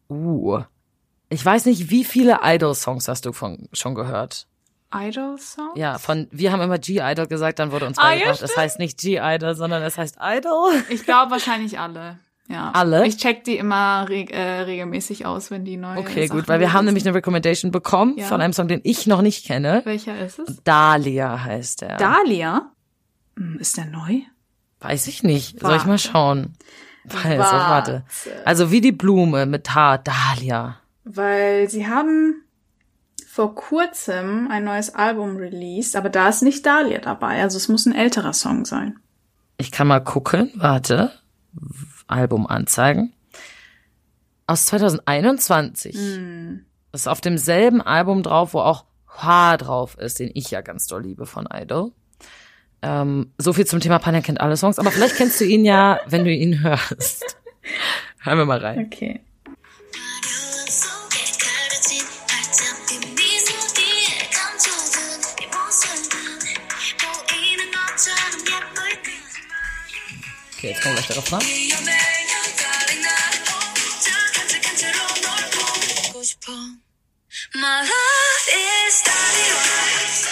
[0.09, 0.61] Uh.
[1.31, 4.47] Ich weiß nicht, wie viele Idol-Songs hast du von, schon gehört?
[4.93, 5.69] Idol Song?
[5.75, 8.79] Ja, von, wir haben immer G-Idol gesagt, dann wurde uns Ah, ja, beigebracht, es heißt
[8.79, 10.73] nicht G-Idol, sondern es heißt Idol.
[10.89, 12.19] Ich glaube wahrscheinlich alle.
[12.49, 12.71] Ja.
[12.73, 13.07] Alle?
[13.07, 16.59] Ich check die immer reg äh, regelmäßig aus, wenn die neu Okay, Sachen gut, weil
[16.59, 18.25] wir haben nämlich eine Recommendation bekommen Ja.
[18.27, 19.81] von einem Song, den ich noch nicht kenne.
[19.85, 20.61] Welcher ist es?
[20.65, 21.95] Dahlia heißt er.
[21.95, 22.71] Dahlia?
[23.37, 24.19] Hm, Ist der neu?
[24.81, 25.61] Weiß ich nicht.
[25.61, 25.87] Soll ich Warte.
[25.87, 26.53] mal schauen?
[27.23, 28.03] Also, warte.
[28.25, 28.45] Warte.
[28.45, 30.75] Also wie die Blume mit Haar, Dahlia.
[31.15, 32.43] Weil sie haben
[33.27, 37.41] vor kurzem ein neues Album released, aber da ist nicht Dahlia dabei.
[37.41, 38.99] Also es muss ein älterer Song sein.
[39.57, 41.11] Ich kann mal gucken, warte.
[42.07, 43.13] Album anzeigen.
[44.47, 45.95] Aus 2021.
[45.95, 46.65] Hm.
[46.93, 51.03] Ist auf demselben Album drauf, wo auch Haar drauf ist, den ich ja ganz doll
[51.03, 51.91] liebe von Idol.
[52.81, 55.99] Ähm, so viel zum Thema Panja kennt alle Songs, aber vielleicht kennst du ihn ja,
[56.07, 57.37] wenn du ihn hörst.
[58.19, 58.87] Hören wir mal rein.
[58.87, 59.21] Okay.
[77.81, 80.27] Love is dynamite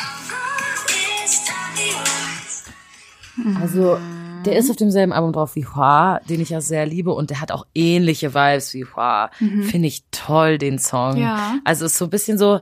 [0.00, 2.72] Love is dynamite
[3.60, 3.98] Also,
[4.46, 7.40] der ist auf demselben Album drauf wie Hua, den ich ja sehr liebe und der
[7.42, 9.30] hat auch ähnliche Vibes wie Hua.
[9.36, 11.18] Finde ich toll, den Song.
[11.18, 11.58] Ja.
[11.64, 12.60] Also ist so ein bisschen so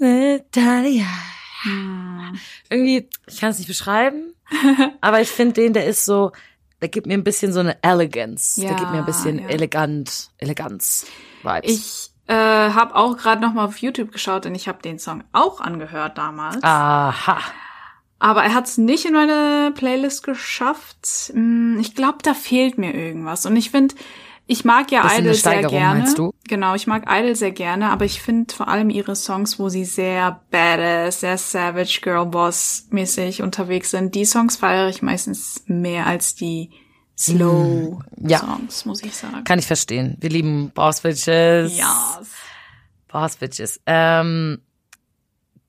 [0.00, 1.04] Italia.
[2.70, 4.34] Irgendwie, ich kann es nicht beschreiben,
[5.00, 6.32] aber ich finde den, der ist so,
[6.80, 8.60] der gibt mir ein bisschen so eine Elegance.
[8.60, 9.48] der Ja, gibt mir ein bisschen ja.
[9.48, 11.06] elegant, Eleganz
[11.42, 11.70] Vibes.
[11.70, 15.24] Ich äh, habe auch gerade noch mal auf YouTube geschaut, denn ich habe den Song
[15.32, 16.62] auch angehört damals.
[16.62, 17.38] Aha.
[18.18, 21.30] Aber er hat es nicht in meine Playlist geschafft.
[21.32, 23.44] Hm, Ich glaube, da fehlt mir irgendwas.
[23.46, 23.94] Und ich finde,
[24.48, 26.00] Ich mag ja Idol sehr gerne.
[26.00, 26.32] meinst du?
[26.46, 29.84] Genau, ich mag Idol sehr gerne, aber ich finde vor allem ihre Songs, wo sie
[29.84, 36.06] sehr badass, sehr Savage Girl Boss mäßig unterwegs sind, die Songs feiere ich meistens mehr
[36.06, 36.70] als die
[37.18, 38.38] Slow Mm, ja.
[38.38, 39.42] Songs, muss ich sagen.
[39.44, 40.16] Kann ich verstehen.
[40.20, 41.76] Wir lieben Boss Bitches.
[41.76, 42.20] Ja.
[43.08, 43.80] Boss Bitches.
[43.86, 44.60] Ähm,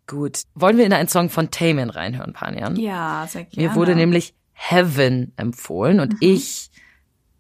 [0.06, 0.42] gut.
[0.56, 2.76] Wollen wir in einen Song von Taman reinhören, Panjan?
[2.76, 3.70] Ja, sehr gerne.
[3.70, 6.70] Mir wurde nämlich Heaven empfohlen und ich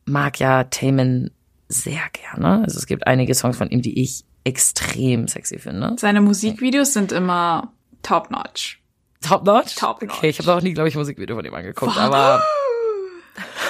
[0.07, 1.31] mag ja Taman
[1.69, 2.63] sehr gerne.
[2.63, 5.95] Also es gibt einige Songs von ihm, die ich extrem sexy finde.
[5.99, 8.81] Seine Musikvideos sind immer top notch.
[9.21, 9.75] Top notch?
[9.75, 10.13] Top notch.
[10.17, 12.41] Okay, ich habe auch nie, glaube ich, ein Musikvideo von ihm angeguckt, aber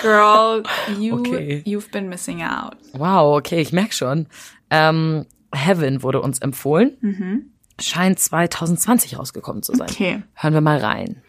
[0.02, 0.64] Girl,
[1.00, 1.64] you, Okay.
[1.66, 2.78] you've been missing out.
[2.94, 4.28] wow, okay, ich merk schon.
[4.70, 7.52] Ähm, Heaven wurde uns empfohlen.
[7.82, 9.90] Scheint 2020 rausgekommen zu sein.
[9.90, 10.24] Okay.
[10.36, 11.22] Hören wir mal rein.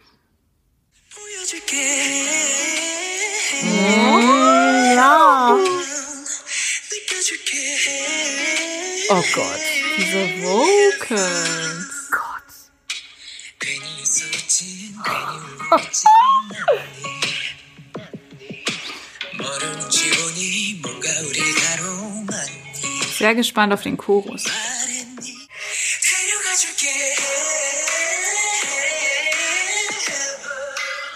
[3.63, 4.38] Ja.
[9.11, 9.61] Oh Gott,
[9.97, 12.11] diese Vocals.
[12.11, 12.43] Gott.
[23.19, 24.45] Sehr gespannt auf den Chorus.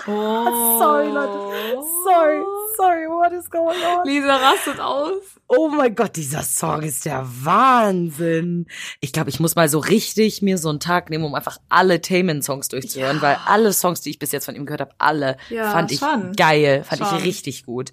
[0.07, 0.79] Oh.
[0.79, 1.83] Sorry, Leute.
[2.05, 2.43] Sorry,
[2.77, 4.07] sorry, what is going on?
[4.07, 5.32] Lisa rastet aus.
[5.55, 8.67] Oh mein Gott, dieser Song ist der Wahnsinn.
[9.01, 12.01] Ich glaube, ich muss mal so richtig mir so einen Tag nehmen, um einfach alle
[12.01, 15.71] Taman-Songs durchzuhören, weil alle Songs, die ich bis jetzt von ihm gehört habe, alle Ja,
[15.71, 16.33] fand ich schon.
[16.33, 17.19] geil, fand Schon.
[17.19, 17.93] ich richtig gut.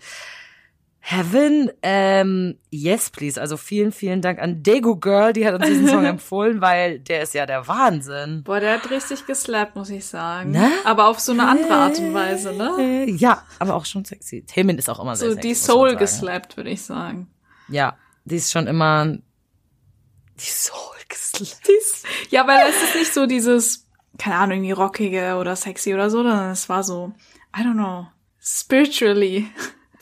[1.02, 3.39] Heaven, ähm, yes please.
[3.41, 7.24] Also vielen, vielen Dank an Degu Girl, die hat uns diesen Song empfohlen, weil der
[7.24, 8.43] ist ja der Wahnsinn.
[8.43, 10.52] Boah, der hat richtig geslappt, muss ich sagen.
[10.52, 10.69] Ne?
[10.86, 13.06] Aber auf so eine andere Art und Weise, ne?
[13.17, 14.45] Ja, aber auch schon sexy.
[14.45, 15.41] Taman ist auch immer sehr So sexy.
[15.48, 17.28] die muss man Soul geslappt, würde ich sagen.
[17.69, 21.67] Ja, die ist schon immer die Soul geslappt.
[21.67, 26.10] Dies, ja, weil es ist nicht so dieses, keine Ahnung, irgendwie rockige oder sexy oder
[26.10, 27.13] so, sondern es war so,
[27.58, 28.08] I don't know,
[28.41, 29.49] spiritually.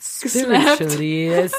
[0.00, 1.50] Spiritually.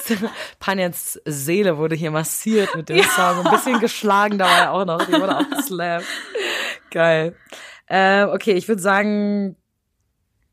[0.59, 3.45] Panjans Seele wurde hier massiert mit dem Song.
[3.45, 5.05] Ein bisschen geschlagen dabei auch noch.
[5.05, 6.05] Die wurde auch geslappt.
[6.89, 7.35] Geil.
[7.87, 9.57] Äh, okay, ich würde sagen,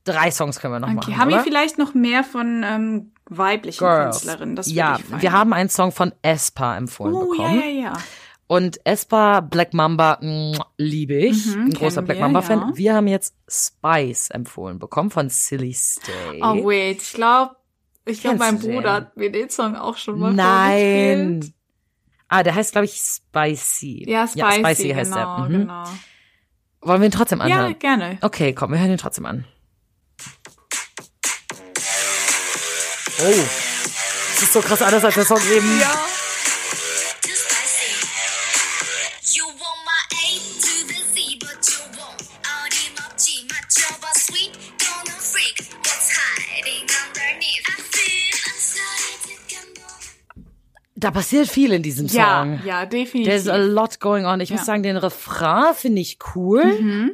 [0.03, 1.19] drei Songs können wir noch Okay, machen.
[1.19, 1.45] haben wir oder?
[1.45, 4.21] vielleicht noch mehr von ähm, weiblichen Girls.
[4.21, 4.57] Künstlerinnen?
[4.57, 5.23] Das ja, würde ich feiern.
[5.23, 7.61] wir haben einen Song von Espa empfohlen Oh, ja, bekommen.
[7.61, 7.93] ja, ja.
[8.49, 11.47] Und Espa Black Mamba mh, liebe ich.
[11.47, 12.61] Mhm, ein großer Black Mamba-Fan.
[12.61, 12.71] ja.
[12.77, 16.41] Wir haben jetzt Spice empfohlen bekommen von Silly Stay.
[16.43, 17.57] Oh, wait, ich glaube,
[18.05, 18.75] ich glaube, Kennst mein?
[18.75, 21.53] Bruder hat mir den Song auch schon mal Nein.
[22.29, 24.05] Ah, der heißt, glaube ich, Spicy.
[24.09, 25.49] Ja, Spicy, Spicy heißt genau, der.
[25.49, 25.53] Mhm.
[25.63, 25.85] genau.
[26.83, 27.79] Wollen wir ihn trotzdem Ja, anhören?
[27.81, 28.19] gerne.
[28.21, 29.45] Okay, komm, wir hören ihn trotzdem an.
[33.19, 33.45] Oh.
[34.35, 35.81] Das ist so krass anders als der Song eben.
[35.81, 35.95] Ja.
[50.99, 52.19] Da passiert viel in diesem Song.
[52.19, 53.31] Ja, ja, definitiv.
[53.31, 54.41] There's a lot going on.
[54.41, 54.57] Ich ja.
[54.57, 56.65] muss sagen, den Refrain finde ich cool.
[56.65, 57.13] Mhm.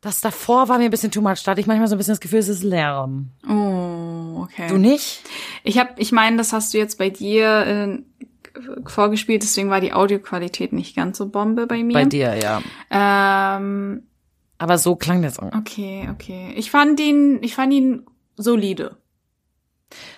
[0.00, 1.42] Das davor war mir ein bisschen too much.
[1.44, 3.30] Da hatte ich manchmal so ein bisschen das Gefühl, es ist Lärm.
[3.48, 3.79] Oh
[4.52, 4.68] okay.
[4.68, 5.22] Du nicht?
[5.64, 7.98] Ich habe, ich meine, das hast du jetzt bei dir äh,
[8.86, 11.94] vorgespielt, deswegen war die Audioqualität nicht ganz so Bombe bei mir.
[11.94, 12.62] Bei dir, ja.
[12.90, 14.02] Ähm,
[14.58, 15.52] Aber so klang der Song.
[15.56, 16.52] okay, okay.
[16.56, 18.96] Ich fand ihn, ich fand ihn solide.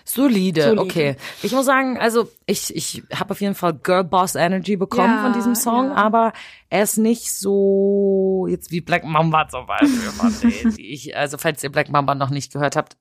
[0.05, 0.83] Solide, Solide.
[0.83, 1.17] okay.
[1.43, 5.23] Ich muss sagen, also ich, ich habe auf jeden Fall Girl Boss Energy bekommen Ja,
[5.23, 5.95] von diesem Song, ja.
[5.95, 6.33] aber
[6.69, 10.75] er ist nicht so jetzt wie Black Mamba zum Beispiel.
[10.77, 12.97] ich, also falls ihr Black Mamba noch nicht gehört habt,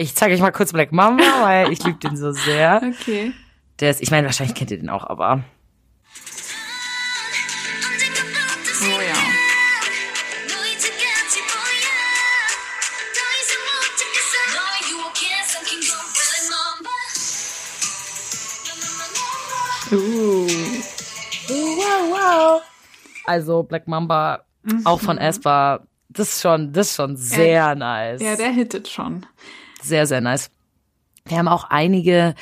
[0.00, 2.80] ich zeige euch mal kurz Black Mamba, weil ich liebe den so sehr.
[3.00, 3.34] Okay.
[3.80, 5.44] Der ist, ich meine, wahrscheinlich kennt ihr den auch, aber.
[8.80, 9.14] Oh ja.
[19.92, 20.48] Uh.
[21.46, 22.62] Wow, wow.
[23.26, 24.86] Also Black Mamba, mhm.
[24.86, 25.22] auch von mhm.
[25.22, 28.22] Esper, das ist schon, das ist schon sehr äh, nice.
[28.22, 29.26] Ja, der hittet schon.
[29.82, 30.50] Sehr, sehr nice.
[31.26, 32.34] Wir haben auch einige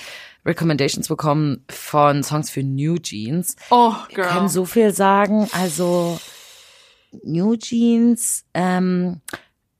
[0.44, 3.56] Recommendations bekommen von Songs für New Jeans.
[3.70, 4.48] Oh, Wir können girl.
[4.48, 5.48] so viel sagen.
[5.52, 6.18] Also
[7.22, 9.20] New Jeans, ähm,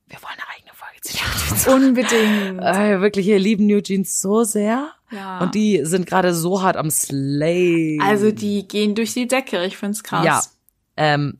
[0.07, 1.67] wir wollen eine eigene Folge zu New Jeans.
[1.67, 2.59] Unbedingt.
[2.61, 4.91] Äh, wirklich, wir lieben New Jeans so sehr.
[5.11, 5.39] Ja.
[5.39, 7.97] Und die sind gerade so hart am Slay.
[8.01, 9.65] Also die gehen durch die Decke.
[9.65, 10.25] Ich find's krass.
[10.25, 10.41] Ja.
[10.97, 11.39] Ähm,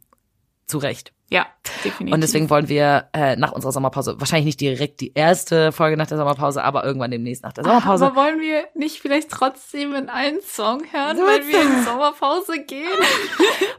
[0.66, 1.12] zu Recht.
[1.32, 1.46] Ja.
[1.86, 2.14] definitiv.
[2.14, 6.08] Und deswegen wollen wir äh, nach unserer Sommerpause, wahrscheinlich nicht direkt die erste Folge nach
[6.08, 8.08] der Sommerpause, aber irgendwann demnächst nach der Sommerpause.
[8.08, 12.88] Aber wollen wir nicht vielleicht trotzdem in einen Song hören, wenn wir in Sommerpause gehen?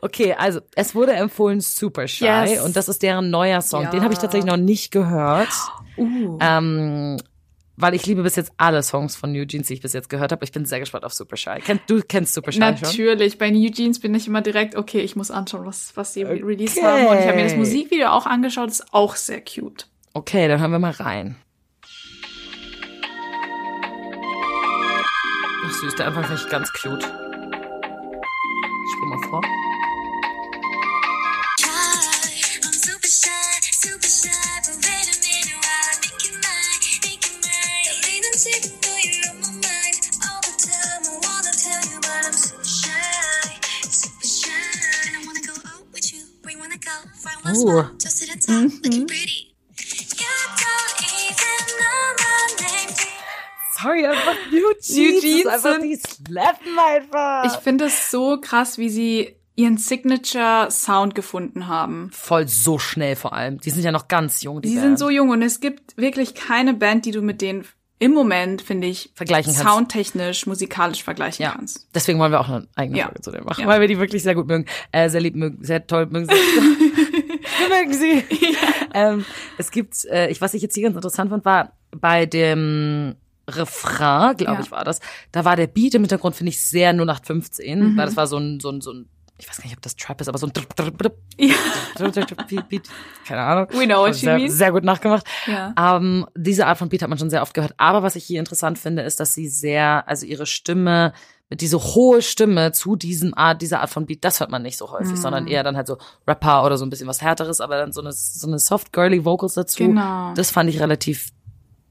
[0.02, 2.62] Okay, also es wurde empfohlen Super Shy Yes.
[2.64, 3.82] und das ist deren neuer Song.
[3.82, 3.90] Ja.
[3.90, 5.50] Den habe ich tatsächlich noch nicht gehört.
[5.98, 6.38] Uh.
[6.40, 7.18] Ähm,
[7.80, 10.32] weil ich liebe bis jetzt alle Songs von New Jeans, die ich bis jetzt gehört
[10.32, 10.44] habe.
[10.44, 11.60] Ich bin sehr gespannt auf Super Shy.
[11.86, 12.68] Du kennst Super Shy schon?
[12.80, 16.24] Natürlich, bei New Jeans bin ich immer direkt, okay, ich muss anschauen, was, was die
[16.24, 16.42] Okay.
[16.42, 17.06] released haben.
[17.06, 19.86] Und ich habe mir das Musikvideo auch angeschaut, ist auch sehr cute.
[20.12, 21.36] Okay, dann hören wir mal rein.
[25.66, 27.04] Ach süß, der Anfang finde ich ganz cute.
[27.04, 29.40] Ich spring mal vor.
[47.52, 47.90] Name.
[53.80, 55.46] Sorry, einfach New Jeans.
[55.46, 57.44] Einfach, sind- die slappen einfach.
[57.46, 62.10] Ich finde es so krass, wie sie ihren Signature-Sound gefunden haben.
[62.12, 63.58] Voll so schnell vor allem.
[63.60, 64.62] Die sind ja noch ganz jung.
[64.62, 64.86] Die Die Band.
[64.86, 67.66] sind so jung und es gibt wirklich keine Band, die du mit denen
[68.00, 69.68] im Moment, finde ich, Vergleichen kannst.
[69.68, 71.52] soundtechnisch, musikalisch vergleichen Ja.
[71.52, 71.86] kannst.
[71.94, 73.04] Deswegen wollen wir auch eine eigene Ja.
[73.04, 73.66] Folge zu dem machen, Ja.
[73.68, 76.26] weil wir die wirklich sehr gut mögen, äh, sehr lieb mögen, sehr toll mögen.
[76.26, 76.32] Sie.
[77.60, 78.24] wir mögen sie.
[78.94, 79.24] Ähm,
[79.58, 83.14] es gibt, äh, ich was ich jetzt hier ganz interessant fand, war bei dem
[83.48, 85.00] Refrain, glaube ich, war das.
[85.32, 87.96] Da war der Beat im Hintergrund finde ich sehr 0815, Mhm.
[87.96, 89.08] weil das war so ein so ein so ein
[89.40, 90.52] ich weiß gar nicht, ob das Trap ist, aber so ein
[91.38, 91.54] Ja.
[93.26, 93.66] Keine Ahnung.
[93.70, 94.50] We know what you sehr, mean.
[94.50, 95.26] Sehr gut nachgemacht.
[95.46, 95.74] Ja.
[95.78, 97.74] Ähm, diese Art von Beat hat man schon sehr oft gehört.
[97.78, 101.12] Aber was ich hier interessant finde, ist, dass sie sehr, also ihre Stimme,
[101.48, 104.76] mit diese hohe Stimme zu diesem Art, dieser Art von Beat, das hört man nicht
[104.76, 105.16] so häufig, Mhm.
[105.16, 105.96] sondern eher dann halt so
[106.28, 109.24] Rapper oder so ein bisschen was härteres, aber dann so eine, so eine soft girly
[109.24, 109.84] Vocals dazu.
[109.84, 110.32] Genau.
[110.34, 111.30] Das fand ich relativ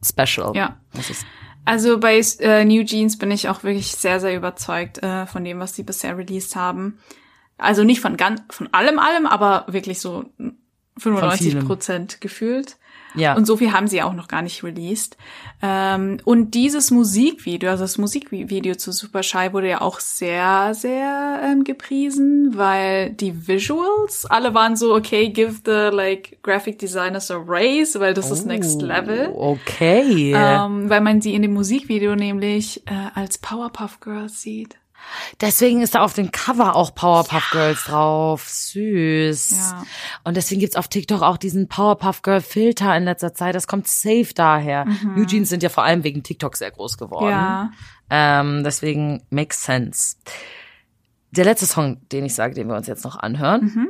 [0.01, 0.55] special.
[0.55, 0.79] Ja.
[1.65, 5.59] Also bei äh, New Jeans bin ich auch wirklich sehr, sehr überzeugt äh, von dem,
[5.59, 6.99] was sie bisher released haben.
[7.59, 10.25] Also nicht von ganz, von allem, allem, aber wirklich so
[10.97, 11.65] 95 vielem.
[11.67, 12.77] Prozent gefühlt.
[13.15, 13.35] ja.
[13.35, 15.17] Und so viel haben sie auch noch gar nicht released.
[15.61, 21.41] Ähm, und dieses Musikvideo, also das Musikvideo zu Super Shy wurde ja auch sehr, sehr
[21.43, 27.37] ähm, gepriesen, weil die Visuals, alle waren so, okay, give the like graphic designers a
[27.37, 29.31] raise, weil das ist next level.
[29.33, 30.33] Oh, Okay.
[30.35, 34.78] Ähm, weil man sie in dem Musikvideo nämlich äh, als Powerpuff Girls sieht.
[35.41, 38.47] Deswegen ist da auf dem Cover auch Powerpuff Girls drauf.
[38.47, 39.51] Süß.
[39.51, 39.83] Ja.
[40.23, 43.55] Und deswegen gibt's auf TikTok auch diesen Powerpuff Girl Filter in letzter Zeit.
[43.55, 44.85] Das kommt safe daher.
[45.15, 47.25] New Jeans sind ja vor allem wegen TikTok sehr groß geworden.
[47.27, 47.31] Mhm.
[47.31, 47.71] Ja.
[48.09, 50.15] Ähm, deswegen makes sense.
[51.31, 53.89] Der letzte Song, den ich sage, den wir uns jetzt noch anhören, Mhm.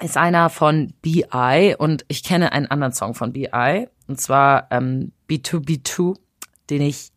[0.00, 1.74] ist einer von B.I.
[1.78, 3.86] und ich kenne einen anderen Song von B.I.
[4.08, 6.16] und zwar ähm, B2B2,
[6.70, 7.10] den ich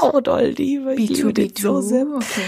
[0.00, 0.94] so doll liebe.
[0.94, 2.06] Ich liebe den so sehr.
[2.14, 2.42] okay.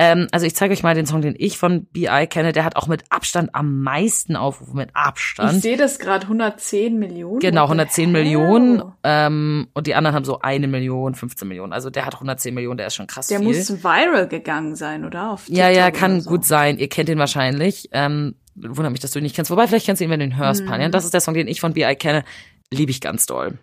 [0.00, 2.28] Ähm, also ich zeige euch mal den Song, den ich von B.I.
[2.28, 2.52] kenne.
[2.52, 5.60] Der hat auch mit Abstand am meisten Aufrufe, mit Ich Abstand.
[5.60, 7.40] sehe das gerade, 110 Millionen.
[7.40, 8.12] Genau, What the 110 hell?
[8.22, 8.82] Millionen.
[9.02, 11.72] Ähm, und die anderen haben so eine Million, 15 Millionen.
[11.72, 13.48] Also der hat 110 Millionen, der ist schon krass Der viel.
[13.48, 15.32] muss viral gegangen sein, oder?
[15.32, 16.30] Auf ja, ja, kann so.
[16.30, 16.78] gut sein.
[16.78, 17.88] Ihr kennt ihn wahrscheinlich.
[17.90, 19.50] Ähm, wundert mich, dass du ihn nicht kennst.
[19.50, 20.66] Wobei, vielleicht kennst du ihn, wenn du ihn hörst, Mhm.
[20.66, 20.88] Panja.
[20.90, 21.96] Das ist der Song, den ich von B.I.
[21.96, 22.22] kenne.
[22.70, 23.58] Liebe ich ganz doll.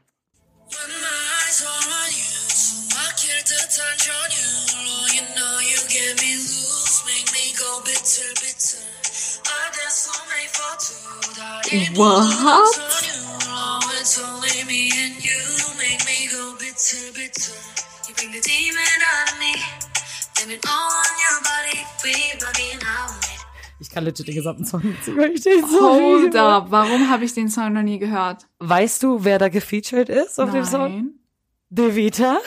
[22.86, 23.10] Out
[23.80, 26.42] Ich kann legit den gesamten Song nicht Hold liebe.
[26.42, 28.48] up, warum habe ich den Song noch nie gehört?
[28.60, 30.82] Weißt du, wer da gefeatured ist auf dem Song?
[30.96, 31.20] Nein.
[31.70, 32.38] Devita.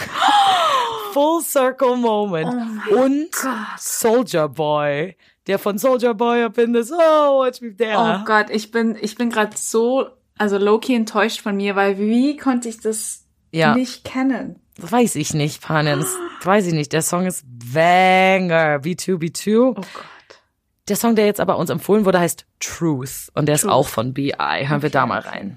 [1.12, 2.82] Full Circle Moment.
[2.90, 3.28] Und
[3.76, 5.16] Soldier Boy.
[5.48, 7.96] Der von Soldier Boy up in this, oh, watch me there.
[7.98, 10.06] Oh Gott, ich bin, ich bin gerade so,
[10.36, 13.74] also low-key enttäuscht von mir, weil wie konnte ich das Ja.
[13.74, 14.60] nicht kennen?
[14.80, 16.00] Das weiß ich nicht, Panem.
[16.00, 16.92] Das weiß ich nicht.
[16.92, 17.44] Der Song ist
[17.74, 18.76] Banger.
[18.76, 19.58] B2B2.
[19.58, 19.84] Oh Gott.
[20.88, 23.28] Der Song, der jetzt aber uns empfohlen wurde, heißt Truth.
[23.34, 23.72] Und der ist Truth.
[23.72, 24.66] auch von B.I.
[24.68, 25.56] Hören wir da mal rein.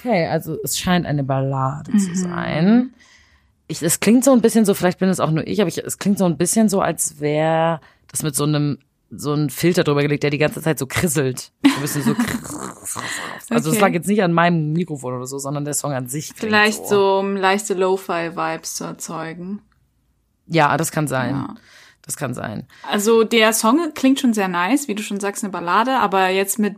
[0.00, 2.94] Okay, also es scheint eine Ballade zu sein.
[3.68, 5.78] ich, es klingt so ein bisschen so, vielleicht bin es auch nur ich, aber ich,
[5.78, 8.78] es klingt so ein bisschen so, als wäre das mit so einem
[9.12, 11.50] so ein Filter drüber gelegt, der die ganze Zeit so krisselt.
[11.64, 12.14] So ein bisschen so.
[13.50, 13.80] Also es Okay.
[13.80, 16.28] lag jetzt nicht an meinem Mikrofon oder so, sondern der Song an sich.
[16.28, 19.60] klingt Vielleicht so, um leichte Lo-Fi-Vibes zu erzeugen.
[20.46, 21.30] Ja, das kann sein.
[21.34, 21.54] Ja.
[22.02, 22.66] Das kann sein.
[22.88, 26.58] Also der Song klingt schon sehr nice, wie du schon sagst, eine Ballade, aber jetzt
[26.58, 26.76] mit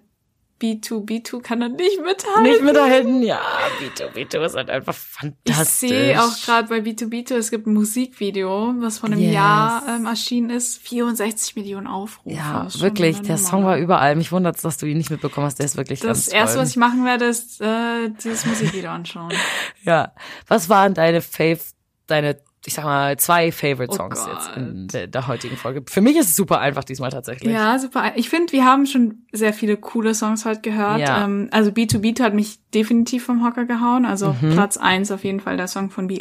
[0.62, 2.42] B2B2 kann er nicht mithalten.
[2.44, 3.40] Nicht mithalten, ja.
[3.80, 5.90] Vito, Vito ist halt einfach Ich fantastisch.
[5.90, 9.34] sehe auch gerade bei B2B2, es gibt ein Musikvideo, was von einem Yes.
[9.34, 12.36] Jahr ähm, erschienen ist, 64 Millionen Aufrufe.
[12.36, 13.16] Ja, wirklich.
[13.22, 14.14] Der Nummer, Song war überall.
[14.16, 15.58] Mich wundert dass du ihn nicht mitbekommen hast.
[15.58, 16.62] Der ist wirklich Das ganz erste, toll.
[16.64, 19.32] was ich machen werde, ist äh, dieses Musikvideo anschauen.
[19.84, 20.12] Ja.
[20.46, 21.72] Was waren deine Fav,
[22.06, 24.32] deine, ich sag mal, zwei Favorite Oh Songs Gott.
[24.34, 25.82] jetzt in der, der heutigen Folge?
[25.88, 27.52] Für mich ist es super einfach diesmal tatsächlich.
[27.52, 28.12] Ja, super.
[28.14, 31.00] Ich finde, wir haben schon sehr viele coole Songs heute gehört.
[31.00, 31.24] Ja.
[31.24, 34.04] Ähm, also B2B hat mich definitiv vom Hocker gehauen.
[34.04, 34.52] Also Mhm.
[34.52, 36.20] Platz eins auf jeden Fall der Song von BI.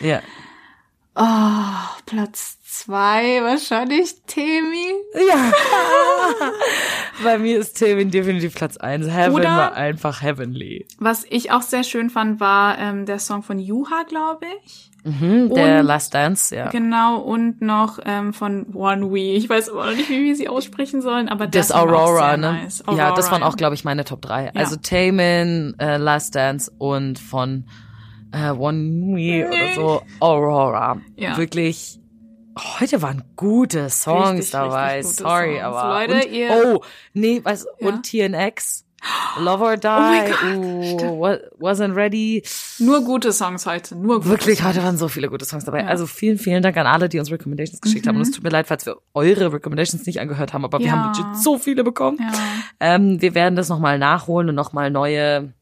[0.00, 0.20] Ja.
[1.14, 4.86] Oh, Platz zwei wahrscheinlich Temi.
[5.28, 5.52] Ja.
[7.24, 9.06] Bei mir ist Tilmin definitiv Platz eins.
[9.08, 10.86] Heaven Oder- war einfach heavenly.
[10.98, 14.89] Was ich auch sehr schön fand, war ähm, der Song von Juha, glaube ich.
[15.04, 16.68] Mhm, der Und- Last Dance, ja.
[16.68, 19.18] Genau, und noch ähm, von One We.
[19.36, 22.28] Ich weiß aber noch nicht, wie wir sie aussprechen sollen, aber Das das auch Aurora,
[22.30, 22.52] sehr ne?
[22.64, 22.82] Nice.
[22.94, 23.48] Ja, das waren ja.
[23.48, 24.52] auch, glaube ich, meine Top 3.
[24.54, 27.64] Also Tamin, äh, Last Dance und von
[28.32, 30.98] äh, One Me oder so Aurora.
[31.16, 31.36] Ja.
[31.36, 31.98] Wirklich.
[32.78, 34.96] Heute waren gute Songs Richtig, dabei.
[34.98, 35.62] richtig gute Sorry, Songs.
[35.64, 35.98] aber.
[36.00, 36.84] Leute, und, ihr- oh,
[37.14, 37.66] nee, was?
[37.78, 37.88] Ja.
[37.88, 38.84] Und TNX.
[39.38, 39.86] Love or Die.
[39.86, 40.30] mein
[40.60, 42.42] uh, wa- wasn't ready.
[42.78, 45.78] Nur gute Songs heute, nur gute Wirklich, heute waren so viele gute Songs dabei.
[45.78, 45.84] Ja.
[45.84, 45.90] Mhm.
[45.90, 48.16] Also vielen, vielen Dank an alle, die uns Recommendations geschickt haben.
[48.16, 50.92] Und es tut mir leid, falls wir eure Recommendations nicht angehört haben, aber wir Ja.
[50.92, 52.18] haben legit so viele bekommen.
[52.20, 52.32] Ja.
[52.80, 55.52] Ähm, wir werden das nochmal nachholen und nochmal neue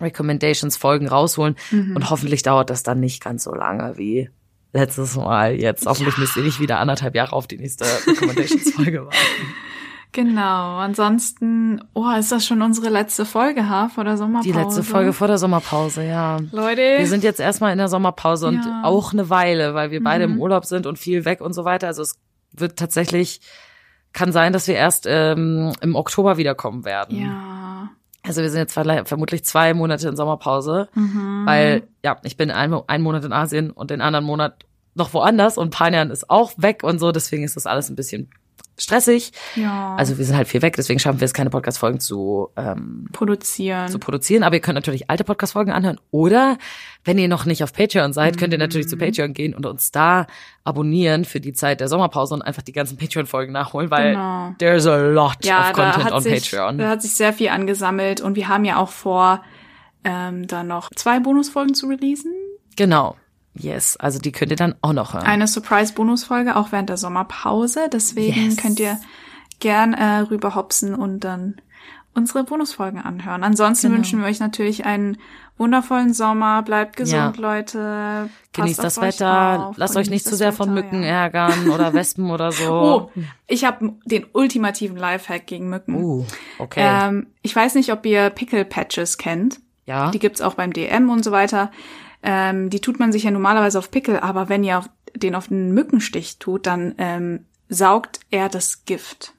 [0.00, 1.56] Recommendations-Folgen rausholen.
[1.70, 1.96] Mhm.
[1.96, 4.30] Und hoffentlich dauert das dann nicht ganz so lange wie
[4.72, 5.54] letztes Mal.
[5.60, 9.16] Jetzt hoffentlich müsst ihr nicht wieder anderthalb Jahre auf die nächste Recommendations-Folge warten.
[10.12, 10.78] Genau.
[10.78, 14.48] Ansonsten, oh, ist das schon unsere letzte Folge, ha, vor der Sommerpause?
[14.52, 16.38] Die letzte Folge vor der Sommerpause, ja.
[16.52, 16.80] Leute.
[16.98, 18.80] Wir sind jetzt erstmal in der Sommerpause und Ja.
[18.84, 20.34] auch eine Weile, weil wir beide Mhm.
[20.34, 21.86] im Urlaub sind und viel weg und so weiter.
[21.86, 22.18] Also es
[22.52, 23.40] wird tatsächlich,
[24.12, 27.16] kann sein, dass wir erst ähm, im Oktober wiederkommen werden.
[27.20, 27.90] ja.
[28.22, 28.74] Also wir sind jetzt
[29.08, 31.42] vermutlich zwei Monate in Sommerpause, Mhm.
[31.46, 35.56] weil ja, ich bin ein, einen Monat in Asien und den anderen Monat noch woanders
[35.56, 38.28] und Panjan ist auch weg und so, deswegen ist das alles ein bisschen
[38.80, 39.32] stressig.
[39.56, 39.94] Ja.
[39.96, 43.88] Also wir sind halt viel weg, deswegen schaffen wir es keine Podcast-Folgen zu, ähm, produzieren.
[43.88, 44.42] zu produzieren.
[44.42, 46.00] Aber ihr könnt natürlich alte Podcast-Folgen anhören.
[46.10, 46.58] Oder
[47.04, 48.90] wenn ihr noch nicht auf Patreon seid, könnt ihr natürlich Mhm.
[48.90, 50.26] zu Patreon gehen und uns da
[50.64, 54.54] abonnieren für die Zeit der Sommerpause und einfach die ganzen Patreon-Folgen nachholen, weil Genau.
[54.58, 56.78] there's a lot ja, of da content hat on sich, Patreon.
[56.78, 59.42] Da hat sich sehr viel angesammelt und wir haben ja auch vor,
[60.04, 62.32] ähm, da noch zwei Bonusfolgen zu releasen.
[62.76, 63.16] Genau.
[63.54, 65.24] Yes, also die könnt ihr dann auch noch hören.
[65.26, 67.88] Eine Surprise-Bonusfolge auch während der Sommerpause.
[67.92, 68.56] Deswegen Yes.
[68.56, 68.98] könnt ihr
[69.58, 71.56] gern äh, rüberhopsen und dann
[72.14, 73.42] unsere Bonusfolgen anhören.
[73.44, 73.98] Ansonsten Genau.
[73.98, 75.18] wünschen wir euch natürlich einen
[75.58, 76.62] wundervollen Sommer.
[76.62, 77.42] Bleibt gesund, Ja.
[77.42, 78.30] Leute.
[78.52, 81.08] Genießt das Wetter, auf, lasst euch nicht zu sehr von Wetter, Mücken ja.
[81.08, 82.72] ärgern oder Wespen oder so.
[82.72, 85.94] Oh, ich habe den ultimativen Lifehack gegen Mücken.
[86.02, 86.24] Uh,
[86.58, 86.80] okay.
[86.82, 89.60] Ähm, ich weiß nicht, ob ihr Pickle Patches kennt.
[89.86, 90.10] ja.
[90.10, 91.70] Die gibt's auch beim DM und so weiter.
[92.22, 95.50] Ähm, die tut man sich ja normalerweise auf Pickel, aber wenn ihr auf, den auf
[95.50, 99.32] einen Mückenstich tut, dann ähm, saugt er das Gift.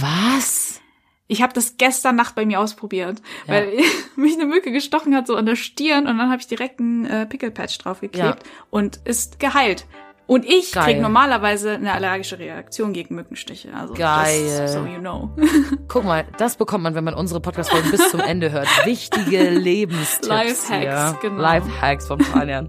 [0.00, 0.80] Was?
[1.28, 3.78] Ich habe das gestern Nacht bei mir ausprobiert, weil
[4.16, 7.04] mich eine Mücke gestochen hat, so an der Stirn und dann habe ich direkt einen
[7.04, 9.86] äh, Pickelpatch draufgeklebt und ist geheilt.
[10.28, 10.84] Und ich Geil.
[10.84, 13.70] krieg normalerweise eine allergische Reaktion gegen Mückenstiche.
[13.74, 14.68] Also Geil.
[14.68, 15.30] So you know.
[15.88, 18.68] Guck mal, das bekommt man, wenn man unsere Podcast-Folgen bis zum Ende hört.
[18.84, 20.28] Wichtige Lebenstipps.
[20.28, 21.18] Lifehacks, hier.
[21.22, 21.40] genau.
[21.40, 22.68] Lifehacks von Panjan.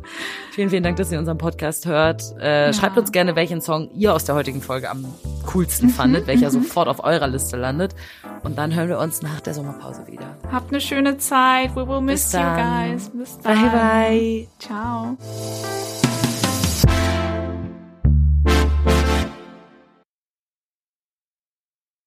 [0.51, 2.23] vielen, vielen Dank, dass ihr unseren Podcast hört.
[2.39, 5.05] Äh, Schreibt uns gerne, welchen Song ihr aus der heutigen Folge am
[5.45, 7.93] coolsten Mhm, fandet, welcher sofort auf eurer Liste landet.
[8.43, 10.37] Und dann hören wir uns nach der Sommerpause wieder.
[10.49, 11.75] Habt eine schöne Zeit.
[11.75, 13.09] We will miss you guys.
[13.13, 13.69] Bis dann.
[13.69, 14.47] Bye, bye.
[14.59, 15.17] Ciao.